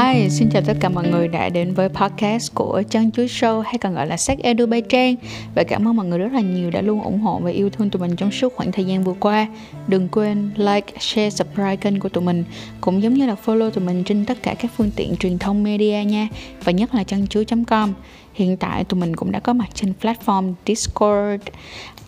[0.00, 3.60] Hi, xin chào tất cả mọi người đã đến với podcast của Chân Chuối Show
[3.60, 5.14] hay còn gọi là sách Edu Bay Trang.
[5.54, 7.90] Và cảm ơn mọi người rất là nhiều đã luôn ủng hộ và yêu thương
[7.90, 9.46] tụi mình trong suốt khoảng thời gian vừa qua.
[9.88, 12.44] Đừng quên like, share, subscribe kênh của tụi mình.
[12.80, 15.62] Cũng giống như là follow tụi mình trên tất cả các phương tiện truyền thông
[15.62, 16.28] media nha
[16.64, 17.92] Và nhất là chân chuối.com
[18.34, 21.42] Hiện tại tụi mình cũng đã có mặt trên platform Discord.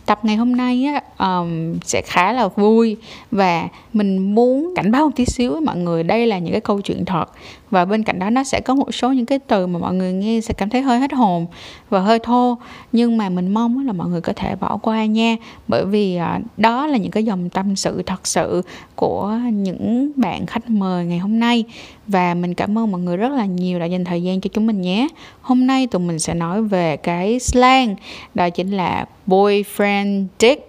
[0.05, 2.97] Tập ngày hôm nay á um, sẽ khá là vui
[3.31, 6.61] và mình muốn cảnh báo một tí xíu với mọi người đây là những cái
[6.61, 7.25] câu chuyện thật
[7.73, 10.13] và bên cạnh đó nó sẽ có một số những cái từ mà mọi người
[10.13, 11.47] nghe sẽ cảm thấy hơi hết hồn
[11.89, 12.57] và hơi thô.
[12.91, 15.35] Nhưng mà mình mong là mọi người có thể bỏ qua nha.
[15.67, 18.61] Bởi vì à, đó là những cái dòng tâm sự thật sự
[18.95, 21.63] của những bạn khách mời ngày hôm nay.
[22.07, 24.67] Và mình cảm ơn mọi người rất là nhiều đã dành thời gian cho chúng
[24.67, 25.07] mình nhé.
[25.41, 27.95] Hôm nay tụi mình sẽ nói về cái slang,
[28.33, 30.67] đó chính là boyfriend dick.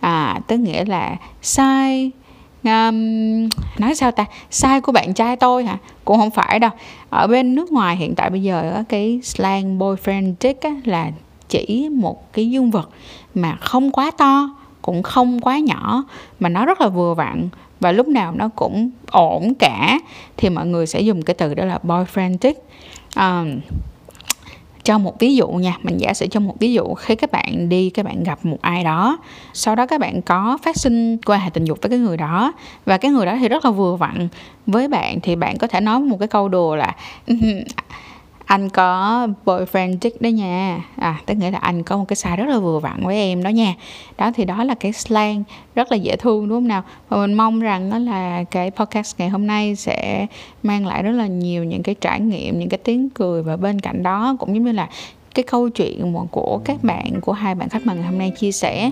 [0.00, 2.10] À tức nghĩa là sai
[2.66, 3.48] um,
[3.78, 4.24] nói sao ta?
[4.50, 5.78] Sai của bạn trai tôi hả?
[6.04, 6.70] Cũng không phải đâu.
[7.10, 11.10] Ở bên nước ngoài hiện tại bây giờ cái slang boyfriend dick á, là
[11.48, 12.88] chỉ một cái dương vật
[13.34, 14.48] mà không quá to
[14.82, 16.04] cũng không quá nhỏ
[16.40, 17.48] mà nó rất là vừa vặn
[17.80, 19.98] và lúc nào nó cũng ổn cả.
[20.36, 22.64] Thì mọi người sẽ dùng cái từ đó là boyfriend dick.
[23.16, 23.60] Um,
[24.86, 25.76] cho một ví dụ nha.
[25.82, 28.58] Mình giả sử cho một ví dụ khi các bạn đi, các bạn gặp một
[28.60, 29.18] ai đó,
[29.52, 32.52] sau đó các bạn có phát sinh quan hệ tình dục với cái người đó
[32.84, 34.28] và cái người đó thì rất là vừa vặn
[34.66, 37.34] với bạn, thì bạn có thể nói một cái câu đùa là ừ,
[38.46, 40.84] anh có boyfriend chick đó nha.
[40.96, 43.42] À tức nghĩa là anh có một cái size rất là vừa vặn với em
[43.42, 43.74] đó nha.
[44.18, 45.42] Đó, thì đó là cái slang
[45.74, 46.82] rất là dễ thương, đúng không nào?
[47.08, 50.26] Và mình mong rằng đó là cái podcast ngày hôm nay sẽ
[50.62, 53.80] mang lại rất là nhiều những cái trải nghiệm, những cái tiếng cười và bên
[53.80, 54.88] cạnh đó cũng giống như là
[55.34, 58.52] cái câu chuyện của các bạn, của hai bạn khách mời ngày hôm nay chia
[58.52, 58.90] sẻ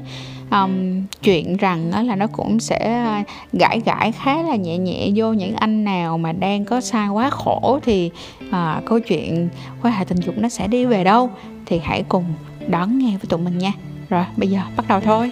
[0.50, 5.11] um, chuyện rằng đó là nó cũng sẽ à, gãi gãi khá là nhẹ nhẹ
[5.17, 8.11] vô những anh nào mà đang có sai quá khổ thì
[8.48, 9.48] uh, câu chuyện
[9.83, 11.31] quan hệ tình dục nó sẽ đi về đâu
[11.66, 12.25] thì hãy cùng
[12.69, 13.72] đón nghe với tụi mình nha.
[14.09, 15.31] Rồi bây giờ bắt đầu thôi.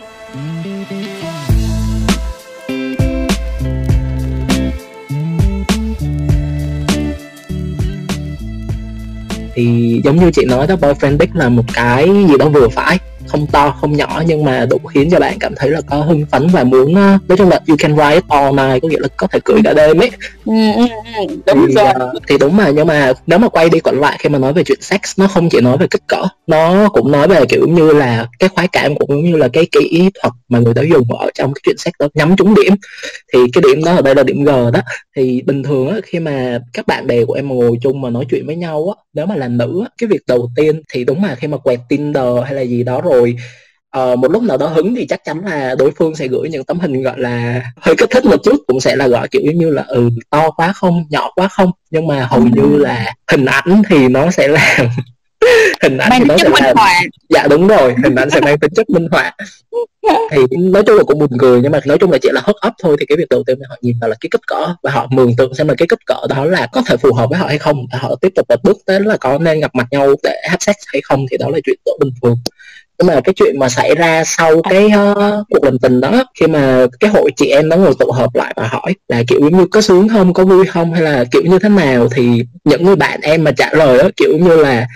[9.54, 12.98] Thì giống như chị nói đó boyfriend dick là một cái gì đó vừa phải
[13.32, 16.26] không to không nhỏ nhưng mà đủ khiến cho bạn cảm thấy là có hưng
[16.26, 19.08] phấn và muốn ờ, nói chung là you can it all night có nghĩa là
[19.16, 20.10] có thể cười cả đêm ấy.
[20.44, 21.88] Ừ, ừ, ừ, đúng thì, rồi.
[22.16, 24.52] uh, thì đúng mà nhưng mà nếu mà quay đi quẩn lại khi mà nói
[24.52, 27.66] về chuyện sex nó không chỉ nói về kích cỡ nó cũng nói về kiểu
[27.68, 31.12] như là cái khoái cảm cũng như là cái kỹ thuật mà người ta dùng
[31.12, 32.74] ở trong cái chuyện sex đó nhắm trúng điểm.
[33.32, 34.80] Thì cái điểm đó ở đây là điểm g đó.
[35.16, 38.10] Thì bình thường á khi mà các bạn bè của em mà ngồi chung mà
[38.10, 41.04] nói chuyện với nhau á nếu mà là nữ á cái việc đầu tiên thì
[41.04, 43.36] đúng là khi mà quẹt tinder hay là gì đó rồi rồi.
[43.98, 46.64] Uh, một lúc nào đó hứng thì chắc chắn là đối phương sẽ gửi những
[46.64, 49.70] tấm hình gọi là hơi kích thích một chút cũng sẽ là gọi kiểu như
[49.70, 51.70] là ừ to quá không nhỏ quá không.
[51.90, 54.88] Nhưng mà hầu như là hình ảnh thì nó sẽ làm
[55.82, 57.00] hình ảnh mang thì nó sẽ họa.
[57.28, 59.32] dạ đúng rồi hình ảnh sẽ mang tính chất minh họa.
[60.30, 62.56] Thì nói chung là cũng buồn cười nhưng mà nói chung là chỉ là hất
[62.56, 64.90] ấp thôi thì cái việc đầu tiên họ nhìn vào là cái kích cỡ và
[64.90, 67.38] họ mường tượng xem là cái kích cỡ đó là có thể phù hợp với
[67.38, 67.86] họ hay không.
[67.92, 70.60] Và họ tiếp tục một bước tới là có nên gặp mặt nhau để have
[70.60, 72.36] sex hay không thì đó là chuyện tốt bình thường
[72.98, 76.46] nhưng mà cái chuyện mà xảy ra sau cái uh, cuộc làm tình đó khi
[76.46, 79.66] mà cái hội chị em nó ngồi tụ họp lại và hỏi là kiểu như
[79.70, 82.96] có sướng không có vui không hay là kiểu như thế nào thì những người
[82.96, 84.86] bạn em mà trả lời đó kiểu như là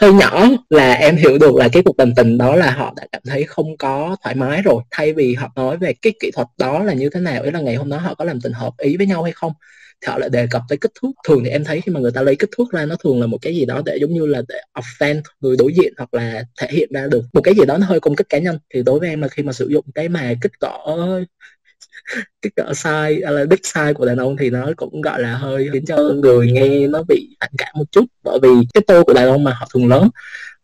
[0.00, 3.06] hơi nhỏ là em hiểu được là cái cuộc làm tình đó là họ đã
[3.12, 6.48] cảm thấy không có thoải mái rồi thay vì họ nói về cái kỹ thuật
[6.58, 8.72] đó là như thế nào ấy là ngày hôm đó họ có làm tình hợp
[8.78, 9.52] ý với nhau hay không
[10.00, 11.08] thì họ lại đề cập tới kích thước.
[11.28, 13.26] Thường thì em thấy khi mà người ta lấy kích thước ra, nó thường là
[13.26, 16.42] một cái gì đó để giống như là để offend người đối diện hoặc là
[16.60, 17.22] thể hiện ra được.
[17.32, 18.58] Một cái gì đó nó hơi công kích cá nhân.
[18.74, 20.68] Thì đối với em là khi mà sử dụng cái mà kích cỡ
[22.42, 25.34] kích cỡ size à, là big size của đàn ông thì nó cũng gọi là
[25.36, 28.04] hơi khiến cho người nghe nó bị phản cảm một chút.
[28.22, 30.08] Bởi vì cái tô của đàn ông mà họ thường lớn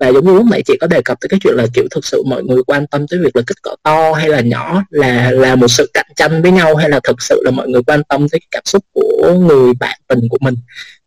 [0.01, 2.05] và giống như lúc nãy chị có đề cập tới cái chuyện là, kiểu, thực
[2.05, 5.31] sự mọi người quan tâm tới việc là kích cỡ to hay là nhỏ là
[5.31, 8.05] là một sự cạnh tranh với nhau, hay là thực sự là mọi người quan
[8.05, 10.55] tâm tới cái cảm xúc của người bạn tình của mình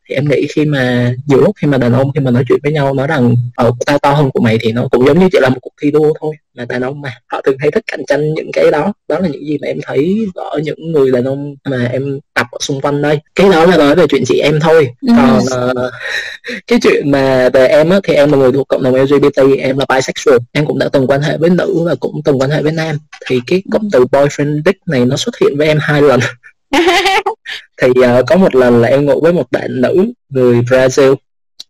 [0.10, 2.60] thì em nghĩ khi mà nhiều lúc khi mà đàn ông khi mà nói chuyện
[2.64, 5.20] với nhau nói rằng ở ờ, tao to hơn của mày thì nó cũng giống
[5.20, 6.36] như chỉ là một cuộc thi đua thôi.
[6.54, 8.94] Là đàn ông mà họ thường hay thích cạnh tranh những cái đó.
[9.08, 12.48] Đó là những gì mà em thấy ở những người đàn ông mà em tập
[12.52, 13.20] ở xung quanh đây.
[13.36, 14.90] Cái đó là nói về chuyện chị em thôi.
[15.02, 15.14] Ừ.
[15.18, 15.94] còn uh,
[16.68, 19.78] cái chuyện mà về em á thì em là người thuộc cộng đồng LGBT em
[19.78, 20.38] là bisexual.
[20.52, 22.98] Em cũng đã từng quan hệ với nữ và cũng từng quan hệ với nam.
[23.28, 26.20] Thì cái cụm từ boyfriend dick này nó xuất hiện với em hai lần
[27.82, 31.16] thì uh, có một lần là em ngủ với một bạn nữ người Brazil.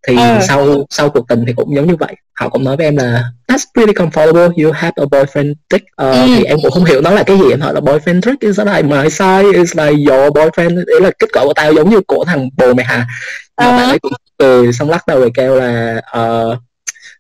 [0.08, 0.40] Thì ừ.
[0.48, 2.16] sau sau cuộc tình thì cũng giống như vậy.
[2.34, 4.64] Họ cũng nói với em là that's pretty comfortable.
[4.64, 6.24] You have a boyfriend trick uh, ừ.
[6.26, 7.50] thì em cũng không hiểu nó là cái gì.
[7.50, 10.76] Em hỏi là boyfriend trick is like my size is like your boyfriend.
[10.86, 13.06] Đấy là kích cỡ của tao giống như của thằng bồ mày mà
[13.70, 13.78] uh.
[13.78, 16.58] bạn ấy cũng cười xong lắc đầu rồi kêu là uh,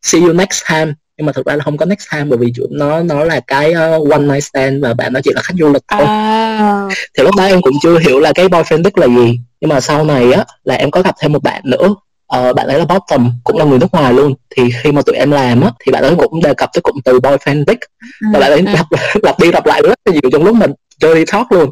[0.01, 2.53] see you next time nhưng mà thực ra là không có next time bởi vì
[2.69, 5.73] nó nó là cái uh, one night stand và bạn nó chỉ là khách du
[5.73, 6.01] lịch thôi.
[6.05, 6.87] À.
[7.17, 9.39] thì lúc đó em cũng chưa hiểu là cái boyfriend tức là gì.
[9.61, 11.95] Nhưng mà sau này á là em có gặp thêm một bạn nữa.
[12.37, 14.33] Uh, bạn ấy là bottom cũng là người nước ngoài luôn.
[14.55, 16.95] Thì khi mà tụi em làm á thì bạn ấy cũng đề cập tới cụm
[17.05, 17.75] từ boyfriend ừ.
[18.33, 18.85] và bạn ấy lặp,
[19.23, 21.69] lặp đi lặp lại rất là nhiều trong lúc mình chơi đi talk luôn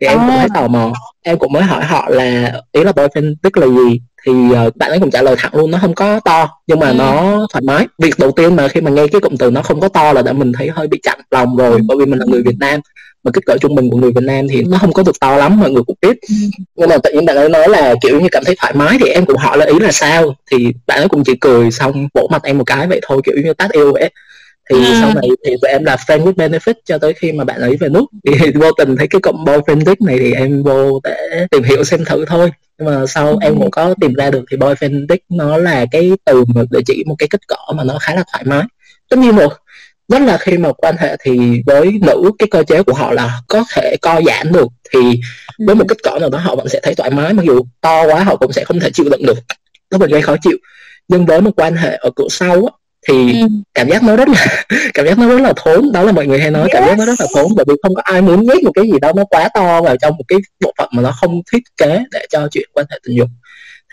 [0.00, 0.26] thì em à.
[0.26, 0.92] cũng thấy tò mò
[1.22, 4.90] em cũng mới hỏi họ là ý là boyfriend tức là gì thì uh, bạn
[4.90, 6.94] ấy cũng trả lời thẳng luôn nó không có to nhưng mà ừ.
[6.94, 9.80] nó thoải mái việc đầu tiên mà khi mà nghe cái cụm từ nó không
[9.80, 11.78] có to là đã mình thấy hơi bị chặn lòng rồi ừ.
[11.88, 12.80] bởi vì mình là người Việt Nam
[13.24, 15.36] mà kích cỡ trung bình của người Việt Nam thì nó không có được to
[15.36, 16.34] lắm mọi người cũng biết ừ.
[16.76, 19.06] nhưng mà tự nhiên bạn ấy nói là kiểu như cảm thấy thoải mái thì
[19.06, 22.28] em cũng hỏi là ý là sao thì bạn ấy cũng chỉ cười xong vỗ
[22.30, 24.10] mặt em một cái vậy thôi kiểu như tát yêu vậy
[24.70, 24.98] thì à.
[25.00, 27.76] sau này thì tụi em là friend with benefit cho tới khi mà bạn ấy
[27.76, 31.46] về nước thì vô tình thấy cái cụm boyfriend dick này thì em vô để
[31.50, 33.36] tìm hiểu xem thử thôi nhưng mà sau ừ.
[33.42, 36.80] em cũng có tìm ra được thì boyfriend dick nó là cái từ mà để
[36.86, 38.62] chỉ một cái kích cỡ mà nó khá là thoải mái
[39.10, 39.48] tất nhiên rồi
[40.08, 43.40] nhất là khi mà quan hệ thì với nữ cái cơ chế của họ là
[43.48, 45.00] có thể co giãn được thì
[45.58, 45.64] ừ.
[45.66, 48.06] với một kích cỡ nào đó họ vẫn sẽ thấy thoải mái mặc dù to
[48.06, 49.38] quá họ cũng sẽ không thể chịu đựng được
[49.90, 50.56] nó vẫn gây khó chịu
[51.08, 52.72] nhưng với một quan hệ ở cửa sau á,
[53.08, 53.46] thì ừ.
[53.74, 54.64] cảm giác nó rất là
[54.94, 56.70] cảm giác nó rất là thốn đó là mọi người hay nói yes.
[56.72, 58.84] cảm giác nó rất là thốn bởi vì không có ai muốn nhét một cái
[58.84, 61.62] gì đó nó quá to vào trong một cái bộ phận mà nó không thiết
[61.76, 63.28] kế để cho chuyện quan hệ tình dục.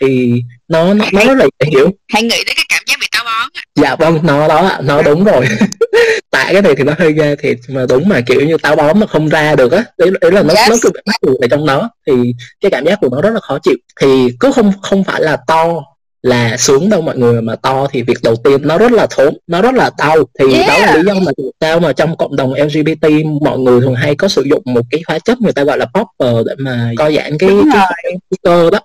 [0.01, 0.33] Thì
[0.68, 1.92] nó nó, nó rất là dễ hiểu.
[2.07, 5.24] Hãy nghĩ đến cái cảm giác bị táo bón dạ vâng nó đó nó đúng
[5.24, 5.45] rồi.
[6.31, 9.00] Tại cái này thì nó hơi ghê thiệt mà đúng mà kiểu như táo bón
[9.00, 9.83] mà không ra được á.
[9.98, 10.69] Đấy, đấy là nó yes.
[10.69, 12.13] nó cứ bị mắc ở trong đó thì
[12.62, 13.77] cái cảm giác của nó rất là khó chịu.
[14.01, 15.83] Thì cứ không không phải là to
[16.27, 19.38] là sướng đâu mọi người mà to thì việc đầu tiên nó rất là thốn
[19.47, 20.68] nó rất là đau thì yeah.
[20.68, 21.31] đó là lý do mà
[21.62, 23.07] sao mà trong cộng đồng LGBT
[23.41, 25.85] mọi người thường hay có sử dụng một cái hóa chất người ta gọi là
[25.85, 28.79] popper để mà co giãn cái, cái, cái, cái cơ đó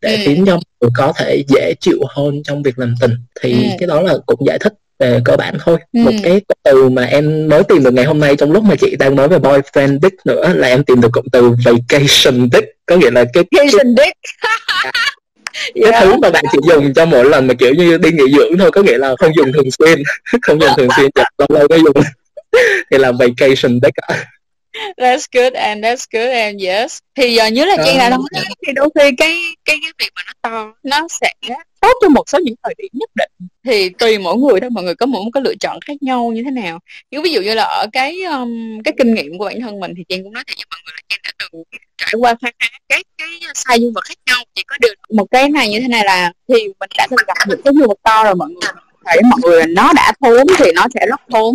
[0.00, 0.22] để ừ.
[0.24, 3.68] khiến cho người có thể dễ chịu hơn trong việc làm tình thì ừ.
[3.78, 6.00] cái đó là cũng giải thích về cơ bản thôi ừ.
[6.00, 8.96] một cái từ mà em mới tìm được ngày hôm nay trong lúc mà chị
[8.96, 12.96] đang nói về boyfriend dick nữa là em tìm được cụm từ vacation dick có
[12.96, 14.18] nghĩa là cái vacation dick
[15.74, 16.04] cái yeah.
[16.04, 18.70] thứ mà bạn chỉ dùng cho mỗi lần mà kiểu như đi nghỉ dưỡng thôi
[18.70, 20.02] có nghĩa là không dùng thường xuyên
[20.42, 22.04] không dùng thường xuyên lâu lâu mới dùng.
[22.90, 24.24] Thì là vacation đấy cả.
[24.96, 26.98] That's good and that's good and yes.
[27.14, 28.18] Thì giờ nhớ là chị là nói
[28.66, 31.32] thì đôi khi cái cái cái việc mà nó to nó sẽ
[31.84, 33.30] tốt cho một số những thời điểm nhất định.
[33.64, 36.42] Thì tùy mỗi người thôi mọi người có một cái lựa chọn khác nhau như
[36.44, 36.78] thế nào.
[37.10, 39.92] Nhưng ví dụ như là ở cái um, cái kinh nghiệm của bản thân mình
[39.96, 41.62] thì chị cũng nói thật với mọi người là chị đã từng
[41.96, 44.44] trải qua khá khá các cái size dương vật khác nhau.
[44.54, 47.34] Chỉ có được một cái này như thế này là thì mình đã từng gặp
[47.48, 48.70] những cái dương vật to rồi mọi người
[49.06, 51.54] thấy mọi người nó đã thốn thì nó sẽ rất thốn.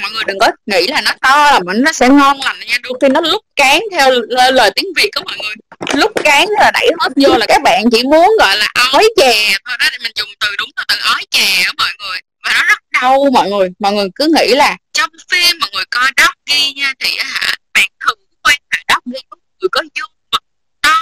[0.00, 2.76] Mọi người đừng có nghĩ là nó to là nó sẽ ngon lành nha.
[2.82, 5.54] Đôi khi nó lúc cán theo lời tiếng việt của mọi người.
[6.00, 9.52] Lúc cán là đẩy hết vô là các bạn chỉ muốn gọi là ói chè
[9.64, 12.18] thôi đó, thì mình dùng từ đúng là từ ói chè á mọi người.
[12.44, 13.68] Và nó rất đau mọi người.
[13.78, 17.88] Mọi người cứ nghĩ là trong phim mọi người coi doggy nha, thì hả, bạn
[18.00, 18.14] thử
[18.46, 18.54] hệ
[18.88, 20.42] là ghi có người có dương vật
[20.82, 20.96] to,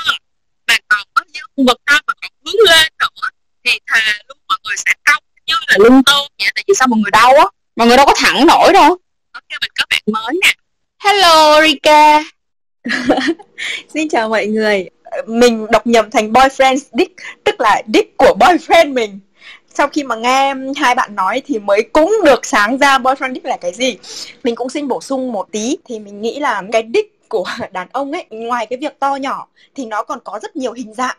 [0.66, 3.28] mà còn có dương vật to mà còn hướng lên nữa.
[3.64, 6.26] Thì thà luôn mọi người sẽ đau như là lung tung.
[6.38, 7.44] Vậy tại vì sao mọi người đau á?
[7.76, 8.96] Mọi người đâu có thẳng nổi đâu.
[9.32, 10.52] Ok mình có bạn mới nè.
[10.98, 12.25] Hello Rika.
[13.94, 14.90] Xin chào mọi người.
[15.26, 19.20] Mình đọc nhầm thành boyfriend dick tức là dick của boyfriend mình.
[19.74, 23.46] Sau khi mà nghe hai bạn nói thì mới cũng được sáng ra boyfriend dick
[23.46, 23.98] là cái gì.
[24.44, 25.76] Mình cũng xin bổ sung một tí.
[25.84, 29.46] Thì mình nghĩ là cái dick của đàn ông ấy ngoài cái việc to nhỏ
[29.74, 31.17] thì nó còn có rất nhiều hình dạng.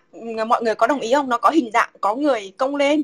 [0.48, 1.30] Mọi người có đồng ý không?
[1.30, 3.04] Nó có hình dạng có người cong lên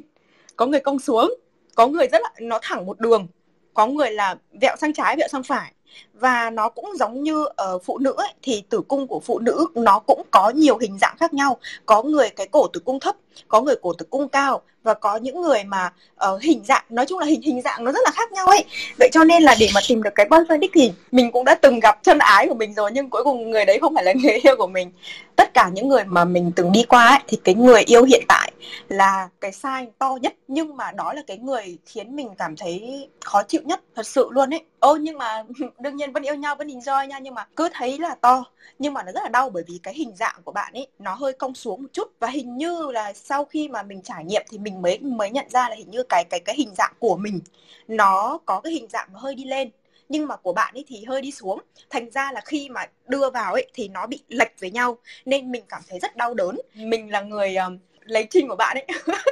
[0.55, 1.33] có người cong xuống,
[1.75, 3.27] có người rất là, nó thẳng một đường.
[3.73, 5.73] Có người là vẹo sang trái, vẹo sang phải
[6.13, 9.65] và nó cũng giống như ở phụ nữ ấy, thì tử cung của phụ nữ
[9.75, 11.57] nó cũng có nhiều hình dạng khác nhau.
[11.85, 13.15] Có người cái cổ tử cung thấp
[13.47, 15.93] có người cổ tử cung cao và có những người mà
[16.33, 18.65] uh, hình dạng nói chung là hình hình dạng nó rất là khác nhau ấy.
[18.99, 21.55] Vậy cho nên là để mà tìm được cái boyfriend đích thì mình cũng đã
[21.55, 24.13] từng gặp chân ái của mình rồi nhưng cuối cùng người đấy không phải là
[24.23, 24.91] người yêu của mình.
[25.35, 28.23] Tất cả những người mà mình từng đi qua ấy, thì cái người yêu hiện
[28.27, 28.51] tại
[28.87, 33.07] là cái sai to nhất nhưng mà đó là cái người khiến mình cảm thấy
[33.19, 34.63] khó chịu nhất thật sự luôn ấy.
[34.79, 35.43] Ô nhưng mà
[35.79, 38.43] đương nhiên vẫn yêu nhau, vẫn enjoy nha, nhưng mà cứ thấy là to.
[38.79, 41.13] Nhưng mà nó rất là đau bởi vì cái hình dạng của bạn ấy, nó
[41.13, 42.11] hơi cong xuống một chút.
[42.19, 45.45] Và hình như là sau khi mà mình trải nghiệm thì mình mới mới nhận
[45.49, 47.39] ra là hình như cái cái cái hình dạng của mình,
[47.87, 49.69] nó có cái hình dạng hơi đi lên.
[50.09, 51.59] Nhưng mà của bạn ấy thì hơi đi xuống.
[51.89, 54.97] Thành ra là khi mà đưa vào ấy thì nó bị lệch với nhau.
[55.25, 56.55] Nên mình cảm thấy rất đau đớn.
[56.75, 57.69] Mình là người ờ,
[58.05, 58.87] lấy trình của bạn ấy.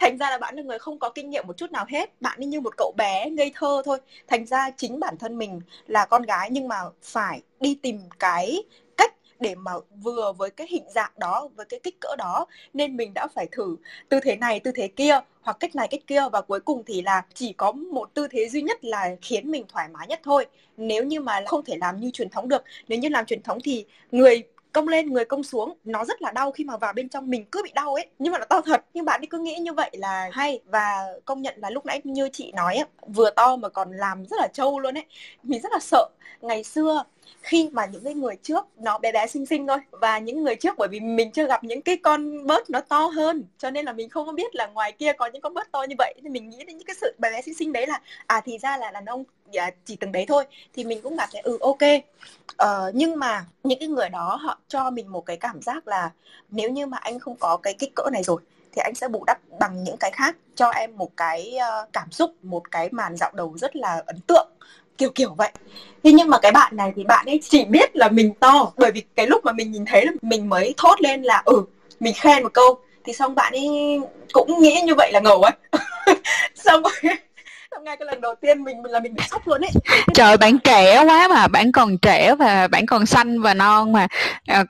[0.00, 2.22] Thành ra là bạn là người không có kinh nghiệm một chút nào hết.
[2.22, 3.98] Bạn ấy như một cậu bé ngây thơ thôi.
[4.28, 8.62] Thành ra chính bản thân mình là con gái nhưng mà phải đi tìm cái
[8.96, 12.96] cách để mà vừa với cái hình dạng đó, với cái kích cỡ đó nên
[12.96, 13.76] mình đã phải thử
[14.08, 17.02] tư thế này, tư thế kia hoặc cách này, cách kia và cuối cùng thì
[17.02, 20.46] là chỉ có một tư thế duy nhất là khiến mình thoải mái nhất thôi.
[20.76, 23.58] Nếu như mà không thể làm như truyền thống được, nếu như làm truyền thống
[23.64, 24.42] thì người
[24.74, 27.44] công lên người công xuống nó rất là đau khi mà vào bên trong mình
[27.52, 28.06] cứ bị đau ấy.
[28.18, 30.60] Nhưng mà nó to thật nhưng bạn ấy cứ nghĩ như vậy là hay.
[30.66, 34.26] Và công nhận là lúc nãy như chị nói ấy, vừa to mà còn làm
[34.26, 35.04] rất là trâu luôn ấy.
[35.42, 36.08] Mình rất là sợ.
[36.40, 37.04] Ngày xưa
[37.42, 40.56] khi mà những cái người trước nó bé bé xinh xinh thôi và những người
[40.56, 43.84] trước bởi vì mình chưa gặp những cái con bớt nó to hơn cho nên
[43.84, 46.14] là mình không có biết là ngoài kia có những con bớt to như vậy.
[46.22, 48.58] Thì mình nghĩ đến những cái sự bé bé xinh xinh đấy là à thì
[48.58, 51.58] ra là đàn ông à, chỉ từng đấy thôi thì mình cũng cảm thấy ừ
[51.60, 52.02] ok.
[52.56, 56.10] Ờ, nhưng mà những cái người đó họ cho mình một cái cảm giác là
[56.50, 58.40] nếu như mà anh không có cái kích cỡ này rồi
[58.72, 62.10] thì anh sẽ bù đắp bằng những cái khác cho em một cái ờ, cảm
[62.10, 64.48] xúc một cái màn dạo đầu rất là ấn tượng
[64.98, 65.50] kiểu kiểu vậy.
[66.04, 68.92] Thế nhưng mà cái bạn này thì bạn ấy chỉ biết là mình to bởi
[68.92, 71.64] vì cái lúc mà mình nhìn thấy là mình mới thốt lên là ừ
[72.00, 72.78] mình khen một câu.
[73.04, 74.00] Thì xong bạn ấy
[74.32, 75.52] cũng nghĩ như vậy là ngầu ấy.
[76.54, 76.92] Xong rồi
[77.70, 79.70] xong ngay cái lần đầu tiên mình là mình bị sốc luôn ấy.
[80.14, 84.06] Trời bạn trẻ quá mà bạn còn trẻ và bạn còn xanh và non mà.
[84.46, 84.64] À,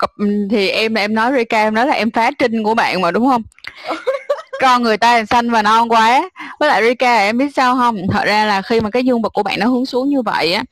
[0.51, 3.29] thì em em nói Rika em nói là em phá trinh của bạn mà đúng
[3.29, 3.43] không
[4.65, 6.31] con người ta xanh và non quá.
[6.61, 7.97] Với lại Rika em biết sao không?
[8.13, 10.53] Thật ra là khi mà cái dương vật của bạn nó hướng xuống như vậy
[10.53, 10.63] á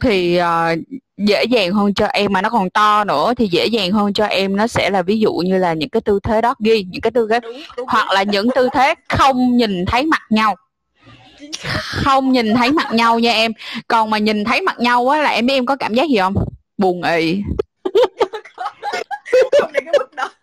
[0.00, 0.78] thì uh,
[1.18, 4.24] dễ dàng hơn cho em mà nó còn to nữa thì dễ dàng hơn cho
[4.24, 4.56] em.
[4.56, 7.10] Nó sẽ là ví dụ như là những cái tư thế đó ghi những cái
[7.10, 10.56] tư thế đúng, đúng, hoặc là những tư thế không nhìn thấy mặt nhau.
[11.76, 13.52] Không nhìn thấy mặt nhau nha em.
[13.88, 16.18] Còn mà nhìn thấy mặt nhau á là em biết em có cảm giác gì
[16.18, 16.34] không?
[16.78, 17.42] Buồn ị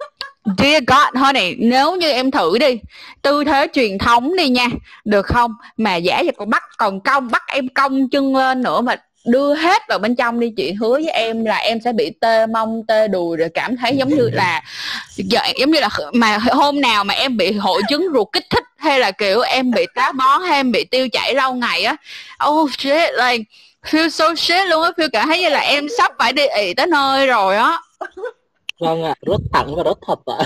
[0.57, 2.79] Dear God thôi này nếu như em thử đi,
[3.21, 4.67] tư thế truyền thống đi nha,
[5.05, 5.53] được không?
[5.77, 9.53] Mà giả giờ còn bắt, còn cong bắt em cong chân lên nữa mà đưa
[9.53, 12.83] hết vào bên trong đi chị hứa với em là em sẽ bị tê mông,
[12.87, 14.61] tê đùi, rồi cảm thấy giống như là
[15.15, 18.63] dạ, giống như là mà hôm nào mà em bị hội chứng ruột kích thích
[18.77, 21.95] hay là kiểu em bị táo bón hay em bị tiêu chảy lâu ngày á
[22.49, 23.43] oh shit, like,
[23.85, 26.73] feel so shit luôn á, feel cảm thấy như là em sắp phải đi ị
[26.73, 27.79] tới nơi rồi á
[28.79, 30.37] vâng ạ à, rất thẳng và rất thật ạ.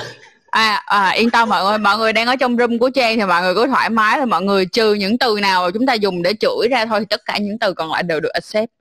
[0.50, 3.26] À, à yên tâm mọi người mọi người đang ở trong room của trang thì
[3.26, 5.94] mọi người cứ thoải mái là mọi người trừ những từ nào mà chúng ta
[5.94, 8.72] dùng để chửi ra thôi tất cả những từ còn lại đều được accept.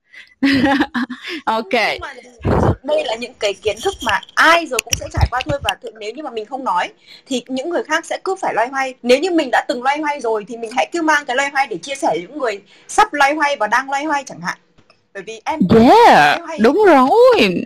[1.45, 1.73] Ok.
[2.83, 5.77] Đây là những cái kiến thức mà ai rồi cũng sẽ trải qua thôi và
[6.01, 6.91] nếu như mà mình không nói
[7.27, 8.95] thì những người khác sẽ cứ phải loay hoay.
[9.03, 11.51] Nếu như mình đã từng loay hoay rồi thì mình hãy cứ mang cái loay
[11.51, 14.41] hoay để chia sẻ với những người sắp loay hoay và đang loay hoay chẳng
[14.41, 14.59] hạn.
[15.15, 17.65] Bởi vì em yeah đúng rồi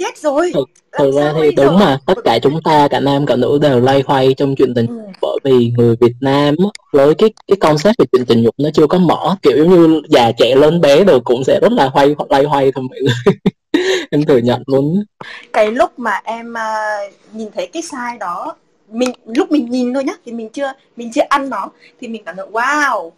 [0.00, 0.50] chết rồi.
[0.54, 3.80] Thực, thực ra thì đúng mà tất cả chúng ta cả nam cả nữ đều
[3.80, 4.94] lay hoay trong chuyện tình ừ.
[5.22, 6.54] bởi vì người Việt Nam
[6.92, 10.00] với cái cái concept về chuyện tình dục nó chưa có mở kiểu giống như
[10.08, 13.34] già trẻ lớn bé đều cũng sẽ rất là hoay lay hoay thôi mọi người.
[14.10, 15.04] Em thừa nhận luôn
[15.52, 18.56] cái lúc mà em uh, nhìn thấy cái sai đó
[18.88, 22.22] mình lúc mình nhìn thôi nhá thì mình chưa mình chưa ăn nó thì mình
[22.24, 23.10] cảm thấy wow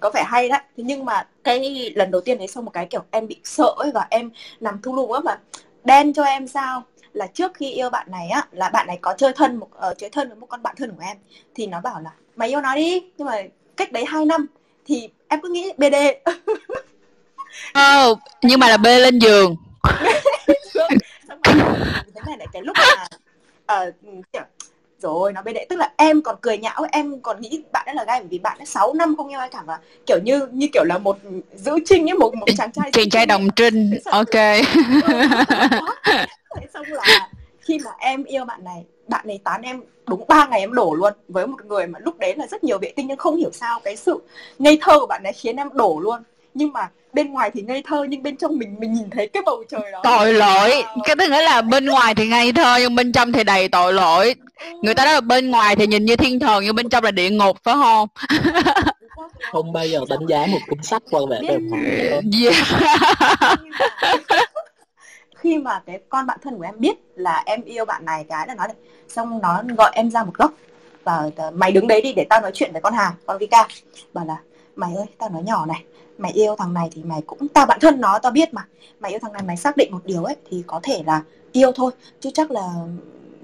[0.00, 0.60] có vẻ hay đấy.
[0.76, 3.74] Thế nhưng mà cái lần đầu tiên đấy xong một cái kiểu em bị sợ
[3.76, 5.38] ấy và em nằm thu lù á mà
[5.86, 6.82] đen cho em sao?
[7.12, 9.98] Là trước khi yêu bạn này á là bạn này có chơi thân một uh,
[9.98, 11.16] chơi thân với một con bạn thân của em.
[11.54, 13.02] Thì nó bảo là mày yêu nó đi.
[13.18, 13.42] Nhưng mà
[13.76, 14.46] cách đấy 2 năm
[14.86, 15.94] thì em cứ nghĩ bd
[17.78, 19.56] oh, nhưng mà là bê lên giường.
[22.14, 23.06] Thế này này cái lúc mà
[23.88, 23.94] uh,
[25.02, 27.94] rồi nó bên đấy tức là em còn cười nhạo em còn nghĩ bạn ấy
[27.94, 30.48] là gay bởi vì bạn ấy 6 năm không yêu ai cả và kiểu như
[30.52, 31.18] như kiểu là một
[31.54, 34.34] giữ trinh ấy một một chàng trai chàng trai đồng trinh ok.
[36.74, 37.28] xong là
[37.60, 40.94] khi mà em yêu bạn này bạn này tán em đúng 3 ngày em đổ
[40.94, 43.50] luôn với một người mà lúc đấy là rất nhiều vệ tinh nhưng không hiểu
[43.52, 44.18] sao cái sự
[44.58, 46.22] ngây thơ của bạn ấy khiến em đổ luôn.
[46.54, 49.42] Nhưng mà bên ngoài thì ngây thơ nhưng bên trong mình mình nhìn thấy cái
[49.46, 50.00] bầu trời đó.
[50.04, 50.82] Tội lỗi.
[51.04, 53.92] Cái tức nghĩa là bên ngoài thì ngây thơ nhưng bên trong thì đầy tội
[53.92, 54.34] lỗi
[54.82, 57.10] người ta nói là bên ngoài thì nhìn như thiên thần nhưng bên trong là
[57.10, 58.08] địa ngục phải không?
[59.52, 62.56] Không bao giờ đánh giá một cuốn sách qua vẻ bề ngoài yeah.
[65.36, 68.48] khi mà cái con bạn thân của em biết là em yêu bạn này cái
[68.48, 68.68] là nói
[69.08, 70.52] xong nó gọi em ra một góc
[71.04, 73.68] và mày đứng đấy đi để tao nói chuyện với con Hà con Vika.
[74.12, 74.36] Bảo là
[74.76, 75.84] mày ơi tao nói nhỏ này
[76.18, 78.66] mày yêu thằng này thì mày cũng tao bạn thân nó tao biết mà.
[79.00, 81.22] Mày yêu thằng này mày xác định một điều ấy thì có thể là
[81.52, 82.70] yêu thôi chứ chắc là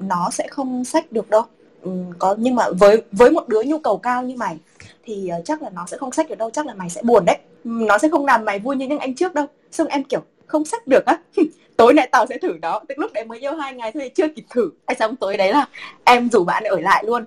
[0.02, 1.42] nó sẽ không sách được đâu.
[1.82, 4.58] Ừ, có nhưng mà với với một đứa nhu cầu cao như mày
[5.04, 7.24] thì uh, chắc là nó sẽ không sách được đâu chắc là mày sẽ buồn
[7.24, 7.38] đấy.
[7.64, 9.46] Ừ, nó sẽ không làm mày vui như những anh trước đâu.
[9.70, 11.18] Xong em kiểu không sách được á.
[11.76, 12.80] Tối nay tao sẽ thử đó.
[12.88, 14.70] tức lúc đấy mới yêu hai ngày thôi chưa kịp thử.
[14.86, 15.66] Hay xong tối đấy là
[16.04, 17.24] em rủ bạn ở lại luôn.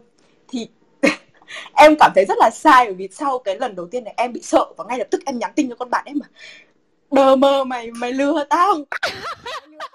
[0.48, 0.68] Thì
[1.74, 4.34] em cảm thấy rất là sai bởi vì sau cái lần đầu tiên này em
[4.34, 6.28] bị sợ và ngay lập tức em nhắn tin cho con bạn em mà
[7.12, 8.76] đờ mơ mày mày lừa tao.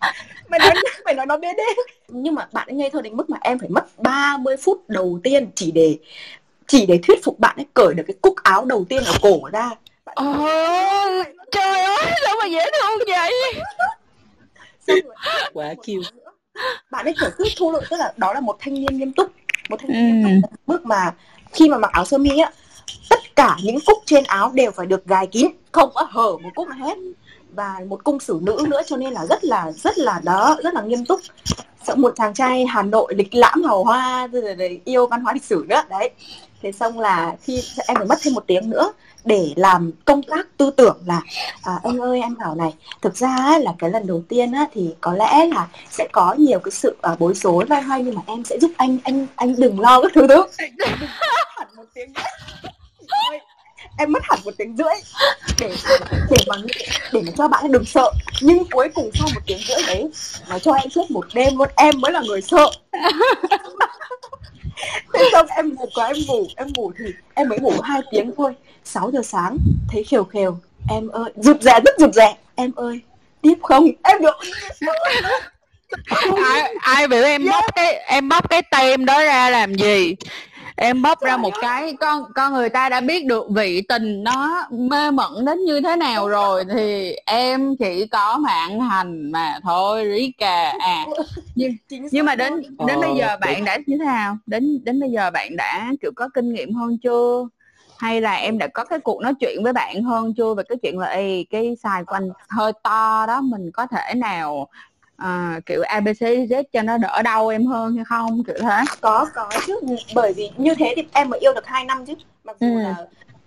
[0.48, 0.74] mày nói
[1.04, 1.64] mày nói nó bế đê
[2.08, 5.20] nhưng mà bạn ấy ngây thơ đến mức mà em phải mất 30 phút đầu
[5.22, 5.98] tiên chỉ để
[6.66, 9.40] chỉ để thuyết phục bạn ấy cởi được cái cúc áo đầu tiên ở cổ
[9.52, 9.70] ra.
[10.04, 10.24] Ồ,
[11.52, 13.32] trời ơi sao mà dễ thương vậy?
[15.52, 16.10] Quá cute.
[16.90, 19.32] bạn ấy kiểu cứ thu lội tức là đó là một thanh niên nghiêm túc
[19.68, 21.14] một thanh niên nghiêm túc mức mà
[21.52, 22.50] khi mà mặc áo sơ mi á
[23.10, 26.50] tất cả những cúc trên áo đều phải được gài kín không có hở một
[26.54, 26.98] cúc nào hết
[27.56, 30.74] và một cung sử nữ nữa cho nên là rất là rất là đó rất
[30.74, 31.20] là nghiêm túc.
[31.86, 35.20] Sợ một chàng trai Hà Nội lịch lãm hào hoa rồi, rồi, rồi yêu văn
[35.20, 36.10] hóa lịch sử nữa đấy.
[36.62, 38.92] Thế xong là khi em phải mất thêm một tiếng nữa
[39.24, 41.22] để làm công tác tư tưởng là
[41.62, 44.94] à, anh ơi anh bảo này thực ra là cái lần đầu tiên á, thì
[45.00, 48.22] có lẽ là sẽ có nhiều cái sự uh, bối rối loay hoay nhưng mà
[48.26, 50.46] em sẽ giúp anh anh anh đừng lo các thứ thứ
[51.56, 52.12] hẳn một tiếng
[53.98, 54.94] em mất hẳn một tiếng rưỡi
[55.60, 55.74] để
[56.30, 56.56] để mà
[57.12, 58.12] để mà cho bạn đừng sợ.
[58.40, 60.10] Nhưng cuối cùng sau một tiếng rưỡi đấy
[60.48, 62.70] nó cho em suốt một đêm luôn em mới là người sợ.
[65.14, 68.32] Thế xong em ngủ quá em ngủ em ngủ thì em mới ngủ hai tiếng
[68.36, 68.52] thôi.
[68.84, 70.58] 6 giờ sáng thấy khều khều
[70.90, 72.36] em ơi rụt rè rất rụt rè.
[72.54, 73.00] Em ơi
[73.42, 73.88] tiếp không?
[74.04, 74.36] Em được.
[76.44, 80.14] Ai ai biểu em bóp cái em bóp cái tem đó ra làm gì
[80.76, 84.66] em bóp ra một cái con con người ta đã biết được vị tình nó
[84.70, 90.04] mê mẩn đến như thế nào rồi thì em chỉ có mạn hành mà thôi
[90.16, 91.06] Rika à
[91.54, 94.38] nhưng, nhưng mà đến đến bây giờ bạn đã như thế nào?
[94.46, 97.48] Đến đến bây giờ bạn đã kiểu có kinh nghiệm hơn chưa?
[97.98, 100.78] Hay là em đã có cái cuộc nói chuyện với bạn hơn chưa về cái
[100.82, 104.68] chuyện là Ê, cái size của anh hơi to đó mình có thể nào
[105.16, 108.84] à, kiểu abc z cho nó đỡ đau em hơn hay không kiểu thế.
[109.00, 109.80] Có có chứ.
[110.14, 112.14] Bởi vì như thế thì em mới yêu được 2 năm chứ.
[112.44, 112.82] Mặc dù ừ.
[112.82, 112.96] là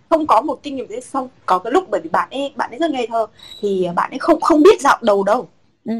[0.09, 2.71] không có một kinh nghiệm thế xong có cái lúc bởi vì bạn ấy bạn
[2.71, 3.27] ấy rất ngây thơ
[3.61, 5.49] thì bạn ấy không không biết dạo đầu đâu.
[5.85, 5.93] Ừ.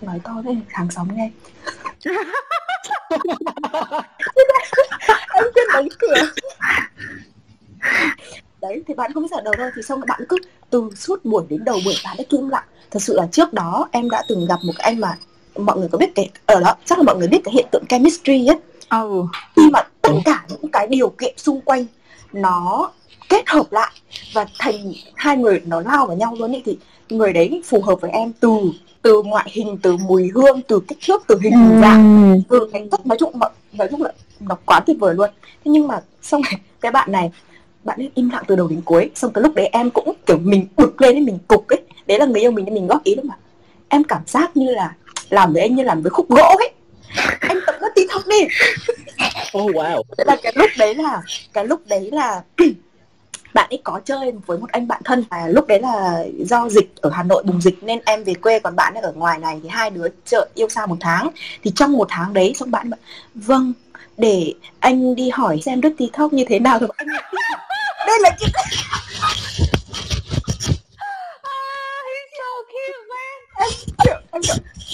[0.00, 1.30] nói to thế hàng xóm nghe.
[5.34, 6.14] Em quên đóng cửa
[8.62, 10.36] đấy thì bạn không biết dạo đầu đâu thì xong bạn cứ
[10.70, 13.88] từ suốt buổi đến đầu buổi bạn cứ im lặng thật sự là trước đó
[13.92, 15.18] em đã từng gặp một cái anh mà
[15.56, 17.84] mọi người có biết cái ở đó chắc là mọi người biết cái hiện tượng
[17.88, 18.56] chemistry ấy
[18.90, 19.24] ừ.
[19.56, 21.86] khi mà tất cả những cái điều kiện xung quanh
[22.32, 22.90] nó
[23.28, 23.92] kết hợp lại
[24.32, 28.00] và thành hai người nó lao vào nhau luôn ấy thì người đấy phù hợp
[28.00, 28.58] với em từ
[29.02, 31.80] từ ngoại hình từ mùi hương từ kích thước từ hình ừ.
[31.80, 33.32] dạng từ thành tất nói chung
[33.72, 35.30] nói chung là nó quá tuyệt vời luôn
[35.64, 36.40] thế nhưng mà xong
[36.80, 37.30] cái bạn này
[37.84, 40.38] bạn ấy im lặng từ đầu đến cuối xong tới lúc đấy em cũng kiểu
[40.38, 41.80] mình bực lên ấy mình cục ấy.
[42.06, 43.34] Đấy là người yêu mình nên mình góp ý đó mà.
[43.88, 44.94] Em cảm giác như là
[45.30, 46.70] làm với anh như làm với khúc gỗ ấy.
[47.40, 48.38] Anh tập nó tí thóc đi.
[49.58, 50.02] Oh wow.
[50.18, 52.42] Thế là cái lúc đấy là cái lúc đấy là
[53.54, 56.92] bạn ấy có chơi với một anh bạn thân và lúc đấy là do dịch
[56.96, 59.60] ở Hà Nội bùng dịch nên em về quê còn bạn ấy ở ngoài này
[59.62, 61.28] thì hai đứa chợ yêu xa một tháng.
[61.64, 63.00] Thì trong một tháng đấy xong bạn bảo
[63.34, 63.72] vâng
[64.16, 66.78] để anh đi hỏi xem Đức TikTok như thế nào.
[66.78, 67.08] Rồi anh
[68.06, 68.50] đây là chuyện
[74.30, 74.42] anh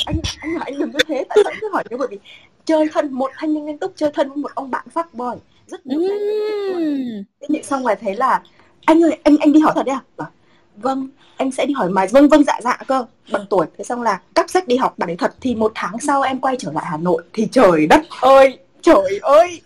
[0.06, 2.18] anh anh hỏi anh đừng có thế tại sao anh cứ hỏi như bởi vì
[2.64, 5.40] chơi thân một thanh niên nghiêm túc chơi thân với một ông bạn fuck boy.
[5.66, 7.24] Rất nhiều mm.
[7.48, 8.42] thế xong rồi thấy là
[8.84, 10.02] anh ơi anh anh đi hỏi thật đấy à?
[10.16, 10.30] Bảo,
[10.76, 13.04] vâng anh sẽ đi hỏi mà vâng vâng dạ dạ cơ.
[13.32, 13.66] Bằng tuổi.
[13.78, 14.98] Thế xong là cắp sách đi học.
[14.98, 17.86] Bạn ấy thật thì một tháng sau em quay trở lại hà nội thì trời
[17.86, 19.60] đất ơi trời ơi.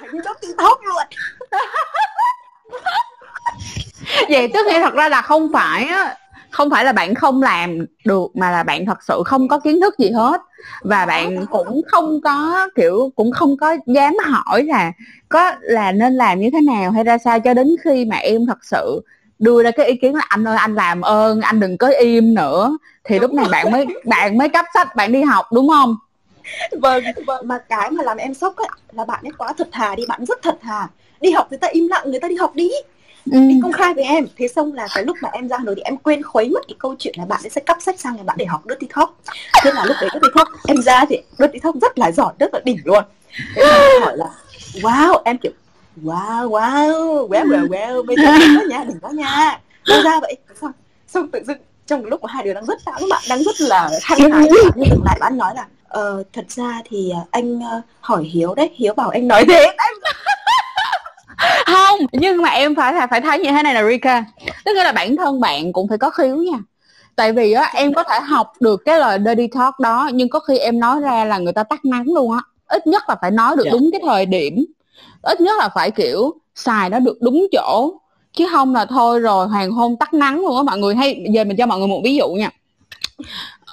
[0.00, 1.02] Thành dốc tiktok luôn
[4.28, 6.16] vậy tức nghĩa thật ra là không phải á
[6.50, 9.80] không phải là bạn không làm được mà là bạn thật sự không có kiến
[9.80, 10.40] thức gì hết.
[10.82, 14.92] Và bạn cũng không có kiểu cũng không có dám hỏi là
[15.28, 18.46] có là nên làm như thế nào hay ra sao cho đến khi mà em
[18.46, 19.00] thật sự
[19.38, 22.34] đưa ra cái ý kiến là anh ơi anh làm ơn anh đừng có im
[22.34, 22.78] nữa.
[23.04, 25.96] Thì lúc này bạn mới bạn mới cấp sách bạn đi học đúng không?
[26.72, 27.48] Vâng vâng.
[27.48, 30.24] Mà cái mà làm em sốc ấy là bạn ấy quá thật thà đi bạn
[30.24, 30.88] rất thật thà
[31.20, 32.70] đi học người ta im lặng người ta đi học đi.
[33.32, 33.38] Ừ.
[33.48, 34.26] đi công khai với em.
[34.36, 36.60] Thế xong là cái lúc mà em ra hà nội thì em quên khuấy mất
[36.68, 38.86] cái câu chuyện là bạn ấy sẽ cắp sách sang nhà bạn để học dirty
[38.94, 39.10] talk.
[39.64, 42.54] Thế là lúc đấy dirty talk em ra thì dirty talk rất là giỏi rất
[42.54, 43.04] là đỉnh luôn.
[43.54, 44.30] Thế là hỏi là
[44.74, 45.52] wow em kiểu
[46.02, 49.60] wow wow well well well bây giờ đừng có nha đừng có nha.
[49.88, 50.36] Đâu ra vậy.
[50.60, 50.72] Xong
[51.06, 53.90] xong tự dưng trong lúc của hai đứa đang rất sáng bạn đang rất là
[54.02, 58.24] hăng hái nhưng lại bạn nói là ờ, thật ra thì à, anh uh, hỏi
[58.24, 59.76] hiếu đấy hiếu bảo anh nói thế.
[59.78, 59.89] Không
[62.12, 64.24] nhưng mà em phải phải thấy như thế này là Rika.
[64.64, 66.58] Tức là bản thân bạn cũng phải có khiếu nha.
[67.16, 70.40] Tại vì á em có thể học được cái lời dirty talk đó nhưng có
[70.40, 72.38] khi em nói ra là người ta tắt nắng luôn á.
[72.66, 73.70] Ít nhất là phải nói được Dạ.
[73.72, 74.64] đúng cái thời điểm.
[75.22, 77.94] Ít nhất là phải kiểu xài nó được đúng chỗ.
[78.32, 80.62] Chứ không là thôi rồi hoàng hôn tắt nắng luôn á.
[80.62, 82.50] Mọi người hay giờ mình cho mọi người một ví dụ nha.